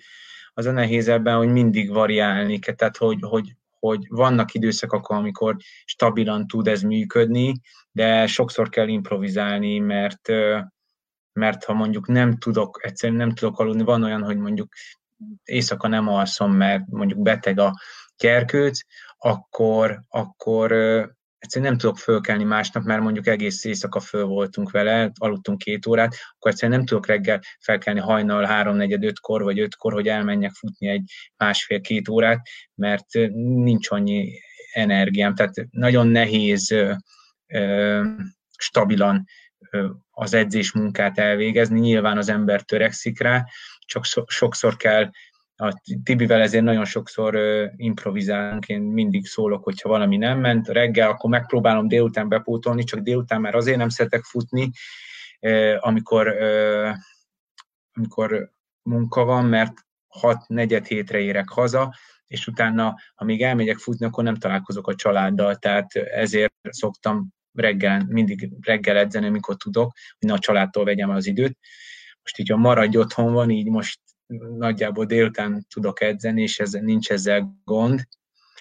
[0.54, 3.56] az a nehéz ebben, hogy mindig variálni kell, tehát hogy, hogy
[3.88, 5.56] hogy vannak időszakok, amikor
[5.86, 7.62] stabilan tud ez működni,
[7.92, 10.28] de sokszor kell improvizálni, mert,
[11.34, 14.74] mert ha mondjuk nem tudok, egyszerűen nem tudok aludni, van olyan, hogy mondjuk
[15.44, 17.74] éjszaka nem alszom, mert mondjuk beteg a
[18.18, 18.80] gyerkőc,
[19.18, 20.72] akkor, akkor
[21.44, 26.16] egyszerűen nem tudok fölkelni másnap, mert mondjuk egész éjszaka föl voltunk vele, aludtunk két órát,
[26.36, 30.88] akkor egyszerűen nem tudok reggel felkelni hajnal három, negyed, ötkor vagy ötkor, hogy elmenjek futni
[30.88, 33.06] egy másfél-két órát, mert
[33.64, 34.40] nincs annyi
[34.74, 35.36] energiám.
[35.36, 36.94] Tehát nagyon nehéz ö,
[37.48, 38.04] ö,
[38.58, 39.24] stabilan
[39.70, 41.80] ö, az edzés munkát elvégezni.
[41.80, 43.46] Nyilván az ember törekszik rá,
[43.80, 45.10] csak sokszor kell
[45.56, 47.40] a Tibivel ezért nagyon sokszor
[47.76, 53.42] improvizálunk, én mindig szólok, hogyha valami nem ment, reggel akkor megpróbálom délután bepótolni, csak délután
[53.42, 54.70] már azért nem szeretek futni,
[55.80, 56.28] amikor,
[57.94, 58.52] amikor
[58.82, 59.74] munka van, mert
[60.22, 61.94] 6-4 hétre érek haza,
[62.28, 68.06] és utána, ha még elmegyek futni, akkor nem találkozok a családdal, tehát ezért szoktam reggel,
[68.08, 71.58] mindig reggel edzeni, amikor tudok, hogy a családtól vegyem az időt.
[72.22, 74.00] Most így, ha maradj otthon van, így most
[74.58, 78.08] nagyjából délután tudok edzeni, és ez, nincs ezzel gond.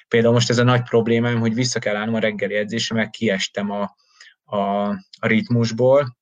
[0.09, 3.71] Például most ez a nagy problémám, hogy vissza kell állnom a reggeli edzésre, mert kiestem
[3.71, 3.97] a,
[4.45, 4.89] a,
[5.19, 6.17] a ritmusból,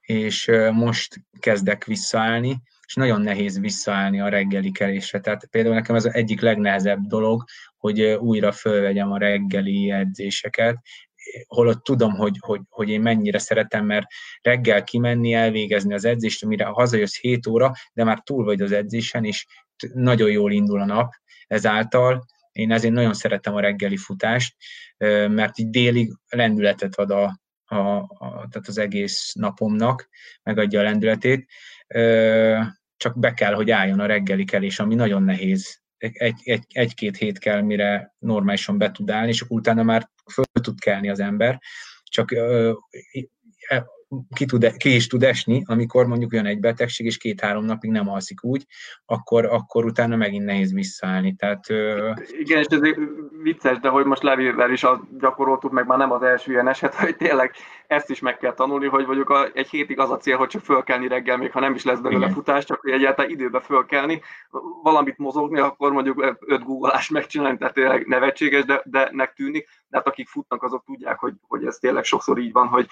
[0.00, 5.20] és most kezdek visszaállni, és nagyon nehéz visszaállni a reggeli kelésre.
[5.20, 7.44] Tehát például nekem ez az egyik legnehezebb dolog,
[7.76, 10.76] hogy újra fölvegyem a reggeli edzéseket,
[11.46, 14.06] holott tudom, hogy, hogy, hogy én mennyire szeretem, mert
[14.42, 19.24] reggel kimenni, elvégezni az edzést, amire hazajössz 7 óra, de már túl vagy az edzésen,
[19.24, 19.46] és
[19.92, 21.12] nagyon jól indul a nap
[21.46, 22.24] ezáltal.
[22.52, 24.56] Én ezért nagyon szeretem a reggeli futást,
[25.28, 30.08] mert így délig lendületet ad a, a, a, tehát az egész napomnak,
[30.42, 31.50] megadja a lendületét.
[32.96, 37.38] Csak be kell, hogy álljon a reggeli kelés, ami nagyon nehéz egy, egy, egy-két hét
[37.38, 41.60] kell, mire normálisan be tud állni, és utána már föl tud kelni az ember.
[42.02, 42.32] Csak
[44.34, 48.08] ki, tud, ki is tud esni, amikor mondjuk olyan egy betegség, és két-három napig nem
[48.08, 48.66] alszik úgy,
[49.06, 51.34] akkor, akkor utána megint nehéz visszaállni.
[51.34, 51.68] Tehát,
[52.38, 52.80] Igen, és ez
[53.42, 56.94] vicces, de hogy most Levivel is a gyakoroltuk, meg már nem az első ilyen eset,
[57.04, 57.54] hogy tényleg
[57.86, 60.62] ezt is meg kell tanulni, hogy mondjuk a, egy hétig az a cél, hogy csak
[60.62, 62.34] fölkelni reggel, még ha nem is lesz belőle Igen.
[62.34, 64.22] futás, csak hogy egyáltalán időbe fölkelni,
[64.82, 69.96] valamit mozogni, akkor mondjuk öt googleást megcsinálni, tehát tényleg nevetséges, de, de nek tűnik, de
[69.96, 72.86] hát akik futnak, azok tudják, hogy, hogy ez tényleg sokszor így van, hogy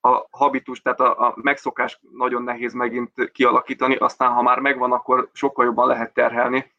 [0.00, 5.30] a habitus, tehát a, a megszokás nagyon nehéz megint kialakítani, aztán ha már megvan, akkor
[5.32, 6.72] sokkal jobban lehet terhelni.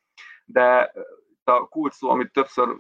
[0.46, 0.94] De
[1.44, 2.78] a kult szó, amit többször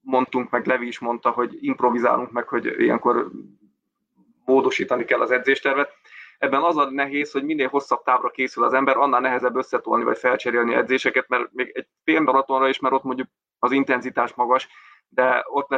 [0.00, 3.30] mondtunk, meg Levi is mondta, hogy improvizálunk meg, hogy ilyenkor
[4.44, 5.92] módosítani kell az edzéstervet.
[6.38, 10.18] Ebben az a nehéz, hogy minél hosszabb távra készül az ember, annál nehezebb összetolni vagy
[10.18, 13.28] felcserélni edzéseket, mert még egy félmaratonra is, mert ott mondjuk
[13.58, 14.68] az intenzitás magas,
[15.08, 15.74] de ott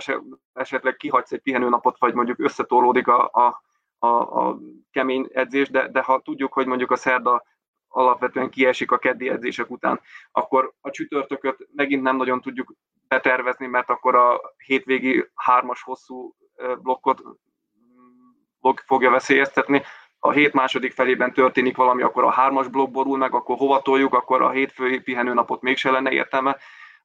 [0.53, 3.63] esetleg kihagysz egy pihenőnapot, vagy mondjuk összetolódik a, a
[4.03, 4.59] a, a
[4.91, 7.45] kemény edzés, de, de ha tudjuk, hogy mondjuk a szerda
[7.89, 10.01] alapvetően kiesik a keddi edzések után,
[10.33, 12.75] akkor a csütörtököt megint nem nagyon tudjuk
[13.09, 16.35] betervezni, mert akkor a hétvégi hármas hosszú
[16.83, 17.23] blokkot
[18.61, 19.83] blokk fogja veszélyeztetni.
[20.19, 24.15] A hét második felében történik valami, akkor a hármas blokk borul meg, akkor hova toljuk,
[24.15, 26.57] akkor a hétfői pihenőnapot mégse lenne értelme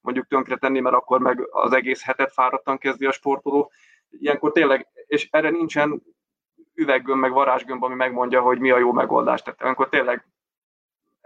[0.02, 3.72] mondjuk tönkretenni, mert akkor meg az egész hetet fáradtan kezdi a sportoló.
[4.10, 6.02] Ilyenkor tényleg, és erre nincsen
[6.78, 9.42] üveggömb, meg varázsgömb, ami megmondja, hogy mi a jó megoldás.
[9.42, 10.28] Tehát akkor tényleg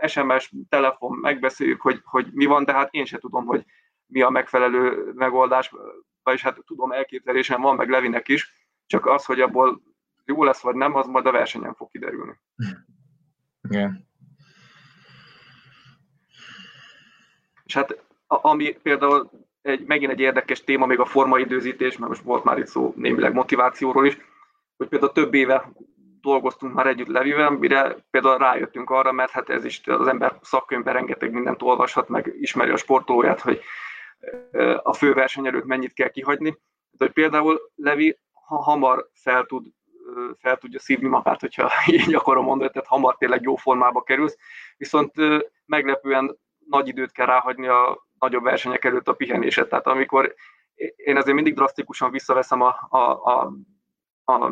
[0.07, 3.65] SMS, telefon, megbeszéljük, hogy, hogy mi van, de hát én se tudom, hogy
[4.05, 5.71] mi a megfelelő megoldás,
[6.23, 8.53] vagyis hát tudom, elképzelésem van, meg Levinek is,
[8.85, 9.81] csak az, hogy abból
[10.25, 12.39] jó lesz vagy nem, az majd a versenyen fog kiderülni.
[13.61, 14.07] Igen.
[17.63, 19.29] És hát ami például
[19.61, 23.33] egy, megint egy érdekes téma, még a formaidőzítés, mert most volt már itt szó némileg
[23.33, 24.17] motivációról is,
[24.81, 25.71] hogy például több éve
[26.21, 30.93] dolgoztunk már együtt Levivel, mire például rájöttünk arra, mert hát ez is az ember szakkönyvben
[30.93, 33.61] rengeteg mindent olvashat, meg ismeri a sportolóját, hogy
[34.83, 36.49] a főverseny előtt mennyit kell kihagyni.
[36.91, 38.17] De hogy például Levi
[38.47, 39.65] ha hamar fel, tud,
[40.39, 44.37] fel tudja szívni magát, hogyha így akarom mondani, tehát hamar tényleg jó formába kerülsz,
[44.77, 45.11] viszont
[45.65, 49.69] meglepően nagy időt kell ráhagyni a nagyobb versenyek előtt a pihenéset.
[49.69, 50.35] Tehát amikor
[50.95, 53.53] én azért mindig drasztikusan visszaveszem a, a, a,
[54.23, 54.51] a,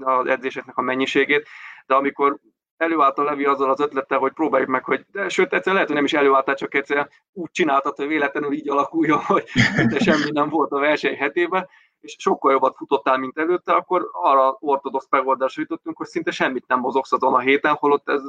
[0.00, 1.48] az edzéseknek a mennyiségét,
[1.86, 2.38] de amikor
[2.76, 5.96] előállt a Levi azzal az ötlettel, hogy próbáljuk meg, hogy de sőt, egyszer lehet, hogy
[5.96, 9.44] nem is előálltál, csak egyszer úgy csináltad, hogy véletlenül így alakuljon, hogy
[9.88, 11.68] de semmi nem volt a verseny hetében,
[12.00, 16.80] és sokkal jobbat futottál, mint előtte, akkor arra ortodox megoldásra jutottunk, hogy szinte semmit nem
[16.80, 18.22] mozogsz azon a héten, holott ez,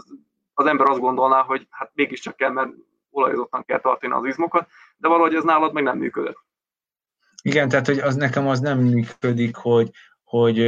[0.53, 2.69] az ember azt gondolná, hogy hát mégiscsak kell, mert
[3.11, 4.67] olajozottan kell tartani az izmokat,
[4.97, 6.37] de valahogy ez nálad meg nem működött.
[7.41, 9.89] Igen, tehát hogy az nekem az nem működik, hogy,
[10.29, 10.59] hogy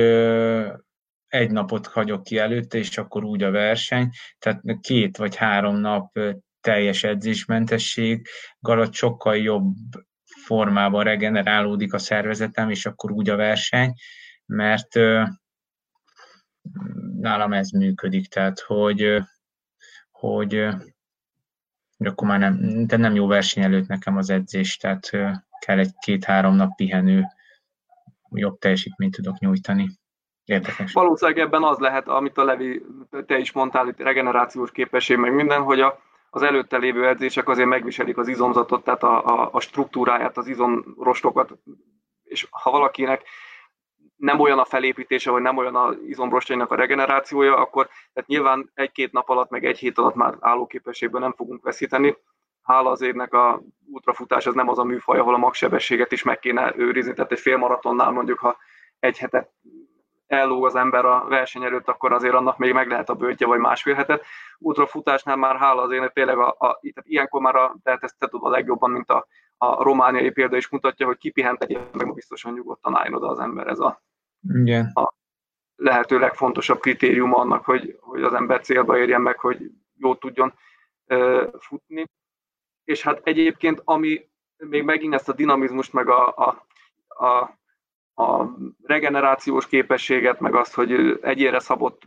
[1.28, 4.10] egy napot hagyok ki előtte, és akkor úgy a verseny.
[4.40, 6.20] Tehát két vagy három nap
[6.62, 8.28] teljes edzésmentesség
[8.60, 9.76] alatt sokkal jobb
[10.46, 13.94] formában regenerálódik a szervezetem, és akkor úgy a verseny,
[14.46, 14.96] mert
[17.20, 19.18] nálam ez működik, tehát hogy,
[20.12, 20.68] hogy
[21.98, 25.10] hogy akkor már nem, de nem jó verseny előtt nekem az edzés, tehát
[25.60, 27.26] kell egy két-három nap pihenő,
[28.36, 29.90] jobb teljesítményt tudok nyújtani.
[30.46, 30.94] Érdekes.
[30.94, 32.86] Valószínűleg ebben az lehet, amit a Levi,
[33.26, 37.68] te is mondtál, itt regenerációs képesség, meg minden, hogy a, az előtte lévő edzések azért
[37.68, 41.52] megviselik az izomzatot, tehát a, a, a struktúráját, az izomrostokat,
[42.24, 43.24] és ha valakinek
[44.16, 49.12] nem olyan a felépítése, vagy nem olyan az izomrostjainak a regenerációja, akkor tehát nyilván egy-két
[49.12, 52.18] nap alatt, meg egy hét alatt már állóképességben nem fogunk veszíteni.
[52.62, 56.40] Hála az évnek a ultrafutás az nem az a műfaj, ahol a magsebességet is meg
[56.40, 58.58] kéne őrizni, tehát egy félmaratonnál mondjuk, ha
[59.00, 59.52] egy hetet
[60.28, 63.60] ellóg az ember a verseny előtt, akkor azért annak még meg lehet a bőtje, vagy
[63.60, 64.26] másfél hetet.
[64.58, 68.28] Ultrafutásnál már hála az ének tényleg, a, a, tehát ilyenkor már a, tehát ezt te
[68.28, 72.54] tudod a legjobban, mint a, a romániai példa is mutatja, hogy kipihent egy meg biztosan
[72.54, 74.02] nyugodtan álljon oda az ember ez a
[74.42, 74.92] igen.
[74.94, 75.14] a
[75.76, 80.54] lehető legfontosabb kritérium annak, hogy, hogy az ember célba érjen meg, hogy jó tudjon
[81.08, 82.10] uh, futni.
[82.84, 86.66] És hát egyébként, ami még megint ezt a dinamizmust, meg a, a,
[87.08, 87.58] a,
[88.24, 92.02] a regenerációs képességet, meg azt, hogy egyére szabott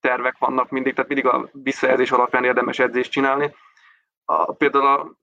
[0.00, 3.54] tervek vannak mindig, tehát mindig a visszajelzés alapján érdemes edzést csinálni.
[4.24, 5.16] A, például a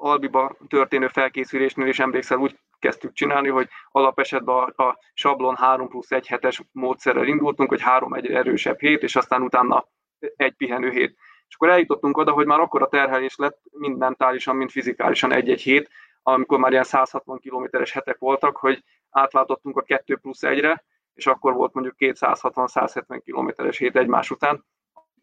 [0.00, 6.10] Albiba történő felkészülésnél is emlékszel, úgy kezdtük csinálni, hogy alapesetben a, a sablon 3 plusz
[6.10, 9.88] 1 hetes módszerrel indultunk, hogy három egy erősebb hét, és aztán utána
[10.36, 11.16] egy pihenő hét.
[11.48, 15.60] És akkor eljutottunk oda, hogy már akkor a terhelés lett, mind mentálisan, mind fizikálisan egy-egy
[15.60, 15.90] hét,
[16.22, 20.84] amikor már ilyen 160 kilométeres hetek voltak, hogy átváltottunk a 2 plusz 1-re,
[21.14, 24.64] és akkor volt mondjuk 260-170 kilométeres hét egymás után.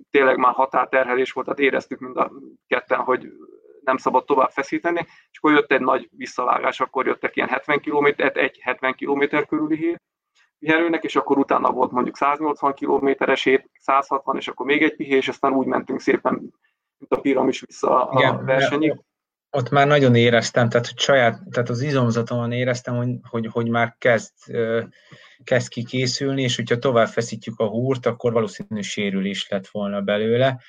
[0.10, 2.32] Tényleg már határterhelés volt, tehát éreztük mind a
[2.68, 3.32] ketten, hogy
[3.84, 8.06] nem szabad tovább feszíteni, és akkor jött egy nagy visszavágás, akkor jöttek ilyen 70 km,
[8.18, 10.02] egy 70 km körüli hét
[10.60, 15.16] pihenőnek, és akkor utána volt mondjuk 180 kilométeres hét, 160, és akkor még egy pihé,
[15.16, 16.34] és aztán úgy mentünk szépen,
[16.98, 19.02] mint a piramis vissza a Igen, versenyig.
[19.50, 23.96] Ott már nagyon éreztem, tehát, hogy saját, tehát az izomzatomon éreztem, hogy, hogy, hogy már
[23.98, 24.34] kezd,
[25.44, 30.62] kezd kikészülni, és hogyha tovább feszítjük a húrt, akkor valószínű sérülés lett volna belőle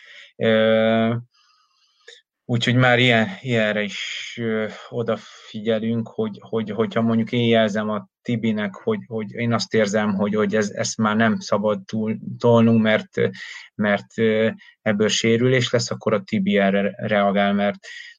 [2.49, 8.75] Úgyhogy már ilyen, ilyenre is ö, odafigyelünk, hogy, hogy, hogyha mondjuk én jelzem a Tibinek,
[8.75, 13.09] hogy, hogy én azt érzem, hogy, hogy ez, ezt már nem szabad túl, tolnunk, mert,
[13.75, 14.07] mert
[14.83, 17.79] ebből sérülés lesz, akkor a Tibi erre reagál, mert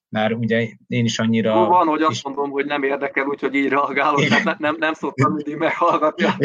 [0.09, 1.55] már ugye én is annyira...
[1.55, 4.41] Jó, van, hogy azt mondom, hogy nem érdekel, úgyhogy így reagálok, Igen.
[4.43, 6.35] nem, nem, nem szoktam mindig meghallgatni a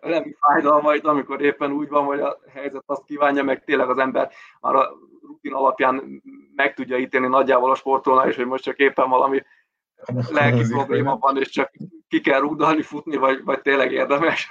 [0.00, 4.30] nem fájdalmait, amikor éppen úgy van, hogy a helyzet azt kívánja, meg tényleg az ember
[4.60, 4.90] már a
[5.44, 6.22] rutin alapján
[6.54, 9.42] meg tudja ítélni nagyjából a sportolna, és hogy most csak éppen valami
[10.30, 11.72] lelki probléma van, és csak
[12.08, 14.48] ki kell rúgdalni, futni, vagy, vagy tényleg érdemes.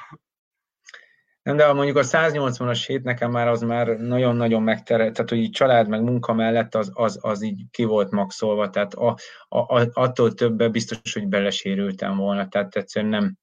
[1.41, 5.52] Nem, de mondjuk a 180-as hét nekem már az már nagyon-nagyon megterelt, tehát hogy így
[5.52, 9.18] család meg munka mellett az, az, az így ki volt maxolva, tehát a,
[9.48, 13.38] a, a, attól többen biztos, hogy belesérültem volna, tehát egyszerűen nem,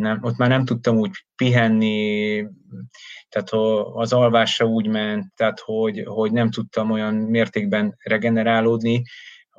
[0.00, 2.46] nem, ott már nem tudtam úgy pihenni,
[3.28, 3.50] tehát
[3.94, 9.02] az alvásra úgy ment, tehát hogy, hogy nem tudtam olyan mértékben regenerálódni,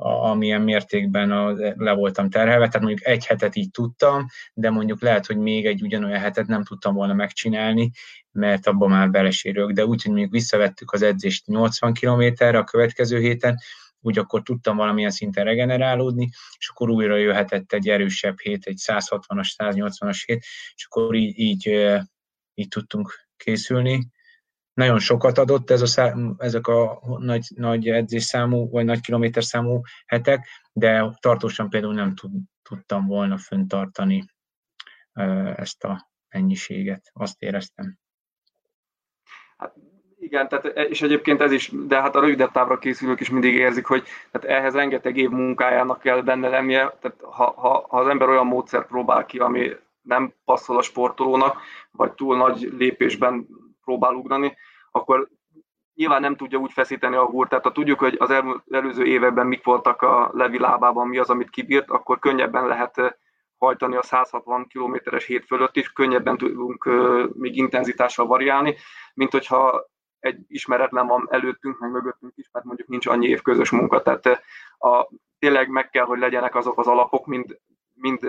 [0.01, 5.25] amilyen mértékben a, le voltam terhelve, tehát mondjuk egy hetet így tudtam, de mondjuk lehet,
[5.25, 7.91] hogy még egy ugyanolyan hetet nem tudtam volna megcsinálni,
[8.31, 13.19] mert abban már belesérülök, de úgy, hogy mondjuk visszavettük az edzést 80 kilométerre a következő
[13.19, 13.57] héten,
[14.01, 19.53] úgy akkor tudtam valamilyen szinten regenerálódni, és akkor újra jöhetett egy erősebb hét, egy 160-as,
[19.57, 20.43] 180-as hét,
[20.75, 21.67] és akkor így, így,
[22.53, 24.11] így tudtunk készülni
[24.73, 31.17] nagyon sokat adott ez a ezek a nagy, nagy edzésszámú, vagy nagy kilométerszámú hetek, de
[31.19, 32.31] tartósan például nem tud,
[32.61, 34.25] tudtam volna föntartani
[35.55, 38.00] ezt a mennyiséget, azt éreztem.
[40.31, 43.53] Igen, tehát, e, és egyébként ez is, de hát a rövidebb távra készülők is mindig
[43.53, 48.07] érzik, hogy tehát ehhez rengeteg év munkájának kell benne lennie, tehát ha, ha, ha az
[48.07, 49.71] ember olyan módszer próbál ki, ami
[50.01, 51.61] nem passzol a sportolónak,
[51.91, 53.47] vagy túl nagy lépésben
[53.83, 54.57] próbál ugrani,
[54.91, 55.27] akkor
[55.95, 57.49] nyilván nem tudja úgy feszíteni a húrt.
[57.49, 58.33] Tehát ha tudjuk, hogy az
[58.69, 63.17] előző években mik voltak a Levi lábában, mi az, amit kibírt, akkor könnyebben lehet
[63.57, 66.89] hajtani a 160 kilométeres hét fölött is, könnyebben tudunk
[67.33, 68.75] még intenzitással variálni,
[69.13, 69.89] mint hogyha
[70.21, 74.01] egy ismeretlen van előttünk, meg mögöttünk is, mert mondjuk nincs annyi év közös munka.
[74.01, 74.25] Tehát
[74.77, 75.09] a,
[75.39, 77.59] tényleg meg kell, hogy legyenek azok az alapok, mind,
[77.93, 78.27] mind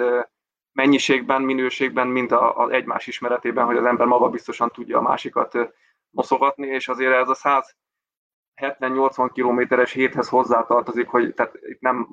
[0.72, 5.59] mennyiségben, minőségben, mind az egymás ismeretében, hogy az ember maga biztosan tudja a másikat
[6.11, 7.64] noszogatni, és azért ez a
[8.61, 12.09] 170-80 kilométeres héthez hozzátartozik, hogy tehát itt nem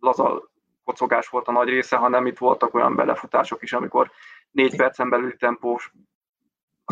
[0.00, 0.50] laza
[0.84, 4.10] kocogás volt a nagy része, hanem itt voltak olyan belefutások is, amikor
[4.50, 5.92] négy percen belüli tempós,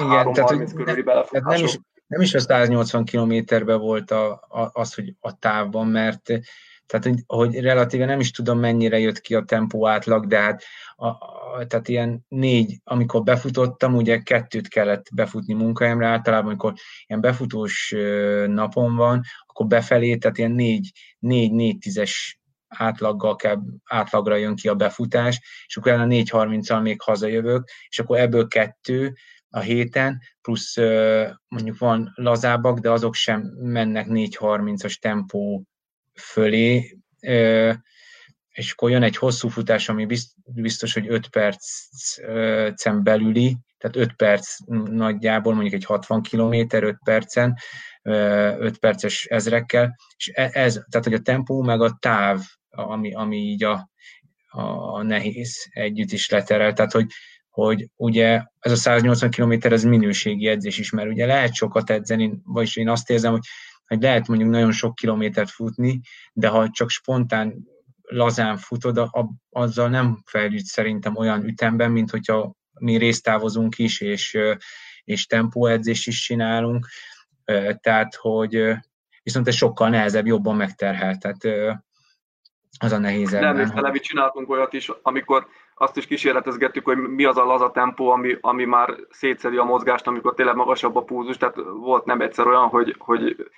[0.03, 1.49] igen, tehát, hogy körüli belefutások.
[1.49, 6.32] Nem is, nem is a 180 kilométerben volt a, a, az, hogy a távban, mert
[6.86, 10.62] tehát, hogy, hogy relatíve nem is tudom, mennyire jött ki a tempó átlag, de hát
[10.96, 16.72] a, a, tehát ilyen négy, amikor befutottam, ugye kettőt kellett befutni munkahelyemre, általában amikor
[17.07, 17.94] ilyen befutós
[18.46, 22.38] napon van, akkor befelé, tehát ilyen négy, négy, négy tízes
[22.68, 28.18] átlaggal kell, átlagra jön ki a befutás, és akkor a 4.30-al még hazajövök, és akkor
[28.18, 29.14] ebből kettő
[29.55, 30.76] a héten, plusz
[31.48, 35.64] mondjuk van lazábbak, de azok sem mennek 4.30-as tempó
[36.14, 36.98] fölé,
[38.50, 40.07] és akkor jön egy hosszú futás, ami
[40.44, 44.57] biztos, hogy 5 percen belüli, tehát 5 perc
[44.90, 47.57] nagyjából, mondjuk egy 60 kilométer 5 percen,
[48.02, 52.40] 5 perces ezrekkel, és e, ez, tehát hogy a tempó meg a táv,
[52.70, 53.88] ami, ami így a,
[54.50, 57.07] a nehéz együtt is leterel, tehát hogy,
[57.55, 62.40] hogy ugye ez a 180 km ez minőségi edzés is, mert ugye lehet sokat edzeni,
[62.44, 63.42] vagyis én azt érzem, hogy
[63.86, 66.00] hogy lehet mondjuk nagyon sok kilométert futni,
[66.32, 67.68] de ha csak spontán
[68.02, 69.11] lazán futod,
[69.50, 74.38] azzal nem fejlődsz szerintem olyan ütemben, mint hogyha mi résztávozunk is, és,
[75.05, 76.86] és tempóedzést is csinálunk,
[77.80, 78.74] tehát hogy
[79.22, 81.78] viszont ez sokkal nehezebb, jobban megterhelt, tehát
[82.78, 87.25] az a nehéz Nem, és Levi csináltunk olyat is, amikor azt is kísérletezgettük, hogy mi
[87.25, 91.37] az a laza tempó, ami, ami már szétszedi a mozgást, amikor tényleg magasabb a púzus,
[91.37, 93.51] tehát volt nem egyszer olyan, hogy, hogy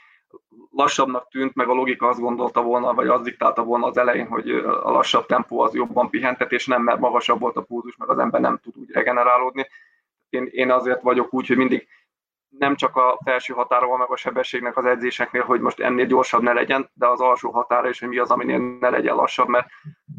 [0.70, 4.50] lassabbnak tűnt, meg a logika azt gondolta volna, vagy azt diktálta volna az elején, hogy
[4.82, 8.18] a lassabb tempó az jobban pihentet, és nem, mert magasabb volt a púzus, meg az
[8.18, 9.66] ember nem tud úgy regenerálódni.
[10.28, 11.88] Én, én azért vagyok úgy, hogy mindig
[12.58, 16.42] nem csak a felső határa van meg a sebességnek az edzéseknél, hogy most ennél gyorsabb
[16.42, 19.68] ne legyen, de az alsó határa is, hogy mi az, aminél ne legyen lassabb, mert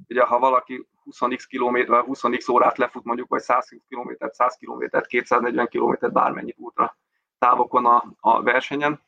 [0.08, 5.68] ugye ha valaki 20x kilométer, 20x órát lefut mondjuk, vagy 100 km, 100 km, 240
[5.68, 6.98] km, bármennyit útra
[7.40, 9.02] távokon a, a versenyen,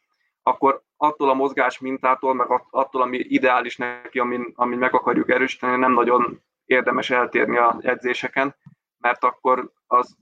[0.44, 5.78] akkor attól a mozgás mintától, meg attól, ami ideális neki, amin, amin meg akarjuk erősíteni,
[5.78, 8.56] nem nagyon érdemes eltérni a edzéseken,
[8.98, 10.18] mert akkor az,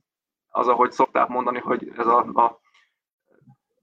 [0.47, 2.59] az ahogy szokták mondani, hogy ez a, a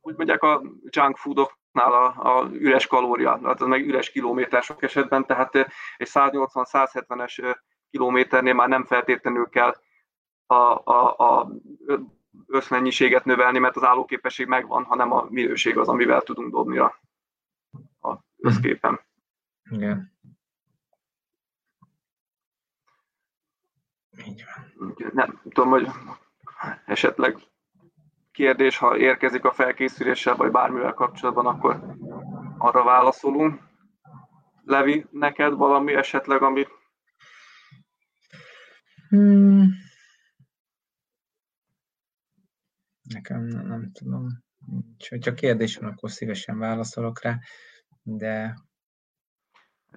[0.04, 5.26] úgy mondják a junk foodoknál a, a üres kalória, az meg üres kilométer sok esetben,
[5.26, 5.54] tehát
[5.96, 7.56] egy 180-170-es
[7.90, 9.74] kilométernél már nem feltétlenül kell
[10.46, 11.50] a, a, a
[12.46, 17.00] összmennyiséget növelni, mert az állóképesség megvan, hanem a minőség az, amivel tudunk dobni a,
[18.00, 19.00] a összképen.
[19.70, 20.12] Igen.
[24.26, 24.94] Így van.
[25.12, 25.88] Nem tudom, hogy
[26.86, 27.38] esetleg
[28.34, 31.96] kérdés, ha érkezik a felkészüléssel, vagy bármivel kapcsolatban, akkor
[32.58, 33.62] arra válaszolunk.
[34.64, 36.68] Levi, neked valami esetleg, amit...
[39.08, 39.68] Hmm.
[43.02, 44.26] Nekem nem, nem tudom.
[45.24, 47.38] Ha kérdés van, akkor szívesen válaszolok rá,
[48.02, 48.54] de...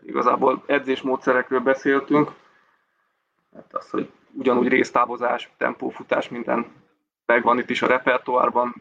[0.02, 2.32] Igazából edzésmódszerekről beszéltünk.
[3.56, 6.86] Hát az, hogy ugyanúgy résztávozás, tempófutás, minden
[7.28, 8.76] megvan itt is a repertoárban.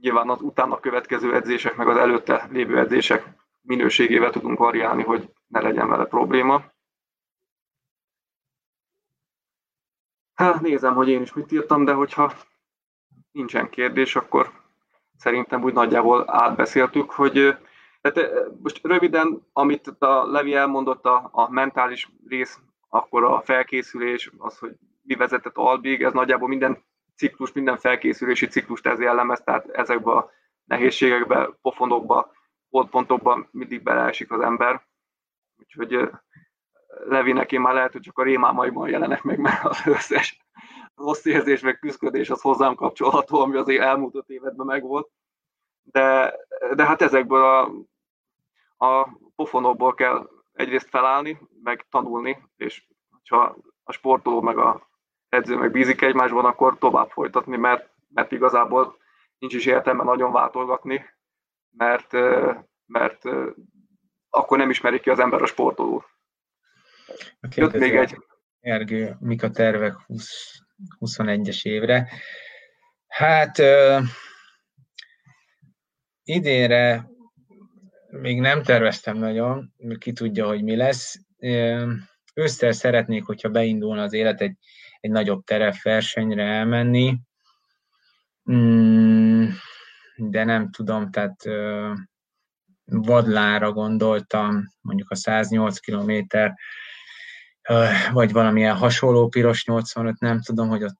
[0.00, 3.26] Nyilván az utána következő edzések, meg az előtte lévő edzések
[3.60, 6.64] minőségével tudunk variálni, hogy ne legyen vele probléma.
[10.34, 12.32] Hát nézem, hogy én is mit írtam, de hogyha
[13.32, 14.52] nincsen kérdés, akkor
[15.16, 17.56] szerintem úgy nagyjából átbeszéltük, hogy
[18.00, 18.30] tehát
[18.62, 22.58] most röviden, amit a Levi elmondott, a, a mentális rész,
[22.88, 26.84] akkor a felkészülés, az, hogy mi vezetett albig, ez nagyjából minden
[27.16, 30.30] ciklus, minden felkészülési ciklust ez jellemez, tehát ezekbe a
[30.64, 32.32] nehézségekbe, pofonokba,
[32.70, 34.86] pontpontokba mindig beleesik az ember.
[35.58, 36.10] Úgyhogy
[37.04, 40.38] Levinek én már lehet, hogy csak a rémámaiban jelenek meg, mert az összes
[40.94, 45.10] rossz érzés, meg küzdködés az hozzám kapcsolható, ami azért elmúlt öt évedben megvolt.
[45.82, 46.34] De,
[46.74, 47.70] de hát ezekből a,
[48.86, 52.86] a pofonokból kell egyrészt felállni, meg tanulni, és
[53.28, 54.88] ha a sportoló meg a
[55.34, 58.96] edző meg bízik egymásban, akkor tovább folytatni, mert, mert igazából
[59.38, 61.04] nincs is értelme nagyon váltolgatni,
[61.70, 62.12] mert,
[62.86, 63.22] mert
[64.28, 66.04] akkor nem ismerik ki az ember a sportolót.
[67.54, 68.16] Jött még egy...
[68.60, 70.28] Ergő, mik a tervek 20,
[71.00, 72.08] 21-es évre?
[73.06, 74.02] Hát uh,
[76.22, 77.08] idénre
[78.20, 81.20] még nem terveztem nagyon, ki tudja, hogy mi lesz.
[82.34, 84.56] Ősszel szeretnék, hogyha beindulna az élet egy,
[85.04, 87.18] egy nagyobb terepversenyre elmenni,
[88.52, 89.48] mm,
[90.16, 91.42] de nem tudom, tehát
[92.84, 96.54] vadlára gondoltam, mondjuk a 108 kilométer,
[98.12, 100.98] vagy valamilyen hasonló piros 85, nem tudom, hogy ott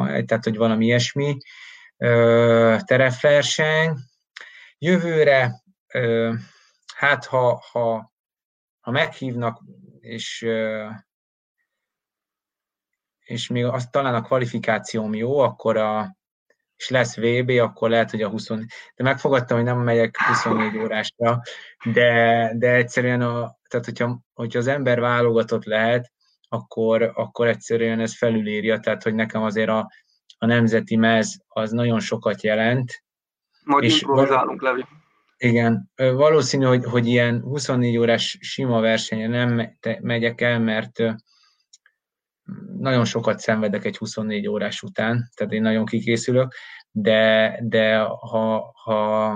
[0.00, 1.36] tehát hogy valami ilyesmi
[2.84, 3.96] terepverseny.
[4.78, 5.62] Jövőre,
[6.94, 8.12] hát ha, ha,
[8.80, 9.62] ha meghívnak,
[10.00, 10.46] és
[13.30, 16.16] és még azt talán a kvalifikációm jó, akkor a,
[16.76, 21.40] és lesz VB, akkor lehet, hogy a 20, de megfogadtam, hogy nem megyek 24 órásra,
[21.92, 26.12] de, de egyszerűen, a, tehát hogyha, hogyha az ember válogatott lehet,
[26.48, 29.90] akkor, akkor egyszerűen ez felülírja, tehát hogy nekem azért a,
[30.38, 33.04] a nemzeti mez az nagyon sokat jelent.
[33.64, 34.84] Majd és improvizálunk, Levi.
[35.36, 41.02] Igen, valószínű, hogy, hogy ilyen 24 órás sima versenye nem megyek el, mert
[42.78, 46.54] nagyon sokat szenvedek egy 24 órás után, tehát én nagyon kikészülök,
[46.90, 49.28] de, de ha, ha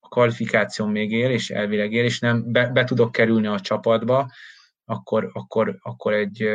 [0.00, 4.30] a kvalifikáció még él, és elvileg él, és nem be, be tudok kerülni a csapatba,
[4.84, 6.48] akkor, akkor, akkor egy,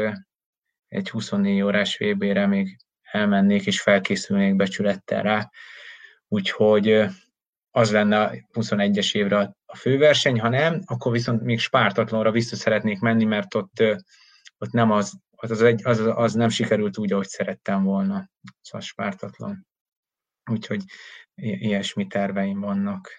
[0.88, 5.50] egy 24 órás VB-re még elmennék, és felkészülnék becsülettel rá.
[6.28, 7.06] Úgyhogy
[7.72, 13.00] az lenne a 21-es évre a főverseny, ha nem, akkor viszont még Spártatlanra vissza szeretnék
[13.00, 13.84] menni, mert ott,
[14.58, 18.30] ott nem az, az, az, egy, az, az nem sikerült úgy, ahogy szerettem volna,
[18.72, 19.68] a Spártatlan.
[20.52, 20.84] Úgyhogy
[21.36, 23.10] ilyesmi terveim vannak.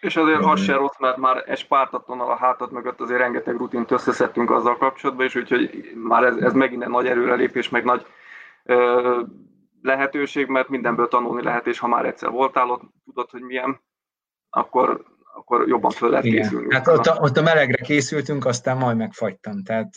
[0.00, 3.90] És azért az se rossz, mert már egy spártatlannal a hátad mögött azért rengeteg rutint
[3.90, 8.06] összeszedtünk azzal kapcsolatban, és úgyhogy már ez, ez megint egy nagy előrelépés, meg nagy
[8.64, 9.22] ö,
[9.82, 13.80] lehetőség, mert mindenből tanulni lehet, és ha már egyszer voltál ott, tudod, hogy milyen,
[14.50, 15.04] akkor,
[15.34, 16.42] akkor jobban föl lehet Igen.
[16.42, 16.74] készülni.
[16.74, 19.62] Hát ott a, ott a melegre készültünk, aztán majd megfagytam.
[19.62, 19.96] Tehát,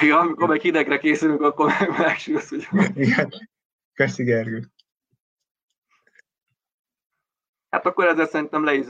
[0.00, 2.52] Igen, amikor meg hidegre készülünk, akkor meg megsülsz.
[2.94, 3.32] Igen.
[3.94, 4.62] Köszi, Gergő.
[7.70, 8.86] Hát akkor ezzel szerintem le is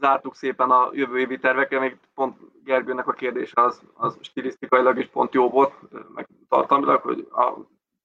[0.00, 5.06] zártuk szépen a jövő évi tervekkel, még pont Gergőnek a kérdése az, az stilisztikailag is
[5.06, 5.72] pont jó volt,
[6.14, 7.52] meg tartalmilag, hogy a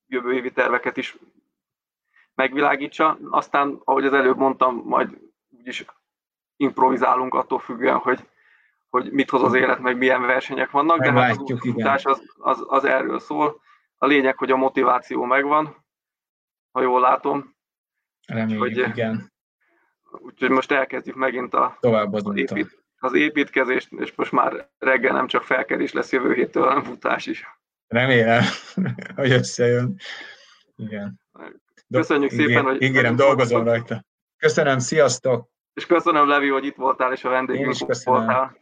[0.07, 1.17] jövő évi terveket is
[2.35, 3.17] megvilágítsa.
[3.29, 5.17] Aztán, ahogy az előbb mondtam, majd
[5.57, 5.85] úgyis
[6.59, 8.27] improvizálunk attól függően, hogy,
[8.89, 12.63] hogy mit hoz az élet, meg milyen versenyek vannak, de hát az utás az, az,
[12.67, 13.61] az erről szól.
[13.97, 15.85] A lényeg, hogy a motiváció megvan,
[16.71, 17.55] ha jól látom.
[18.27, 19.33] Reméljük, hogy, igen.
[20.11, 25.27] Úgyhogy most elkezdjük megint a, Tovább az, épít, az építkezést, és most már reggel nem
[25.27, 27.45] csak felkerés lesz jövő héttől, hanem futás is.
[27.87, 28.43] Remélem,
[29.15, 29.95] hogy összejön.
[30.75, 31.19] Igen.
[31.91, 32.81] Köszönjük Do- szépen, hogy...
[32.81, 34.03] Ígérem, dolgozom rajta.
[34.37, 35.49] Köszönöm, sziasztok!
[35.73, 38.57] És köszönöm, Levi, hogy itt voltál, és a vendégünk voltál.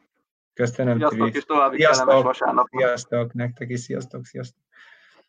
[0.54, 2.68] Köszönöm, Sziasztok, és további kellemes vasárnap.
[2.70, 4.67] Sziasztok, nektek is sziasztok, sziasztok.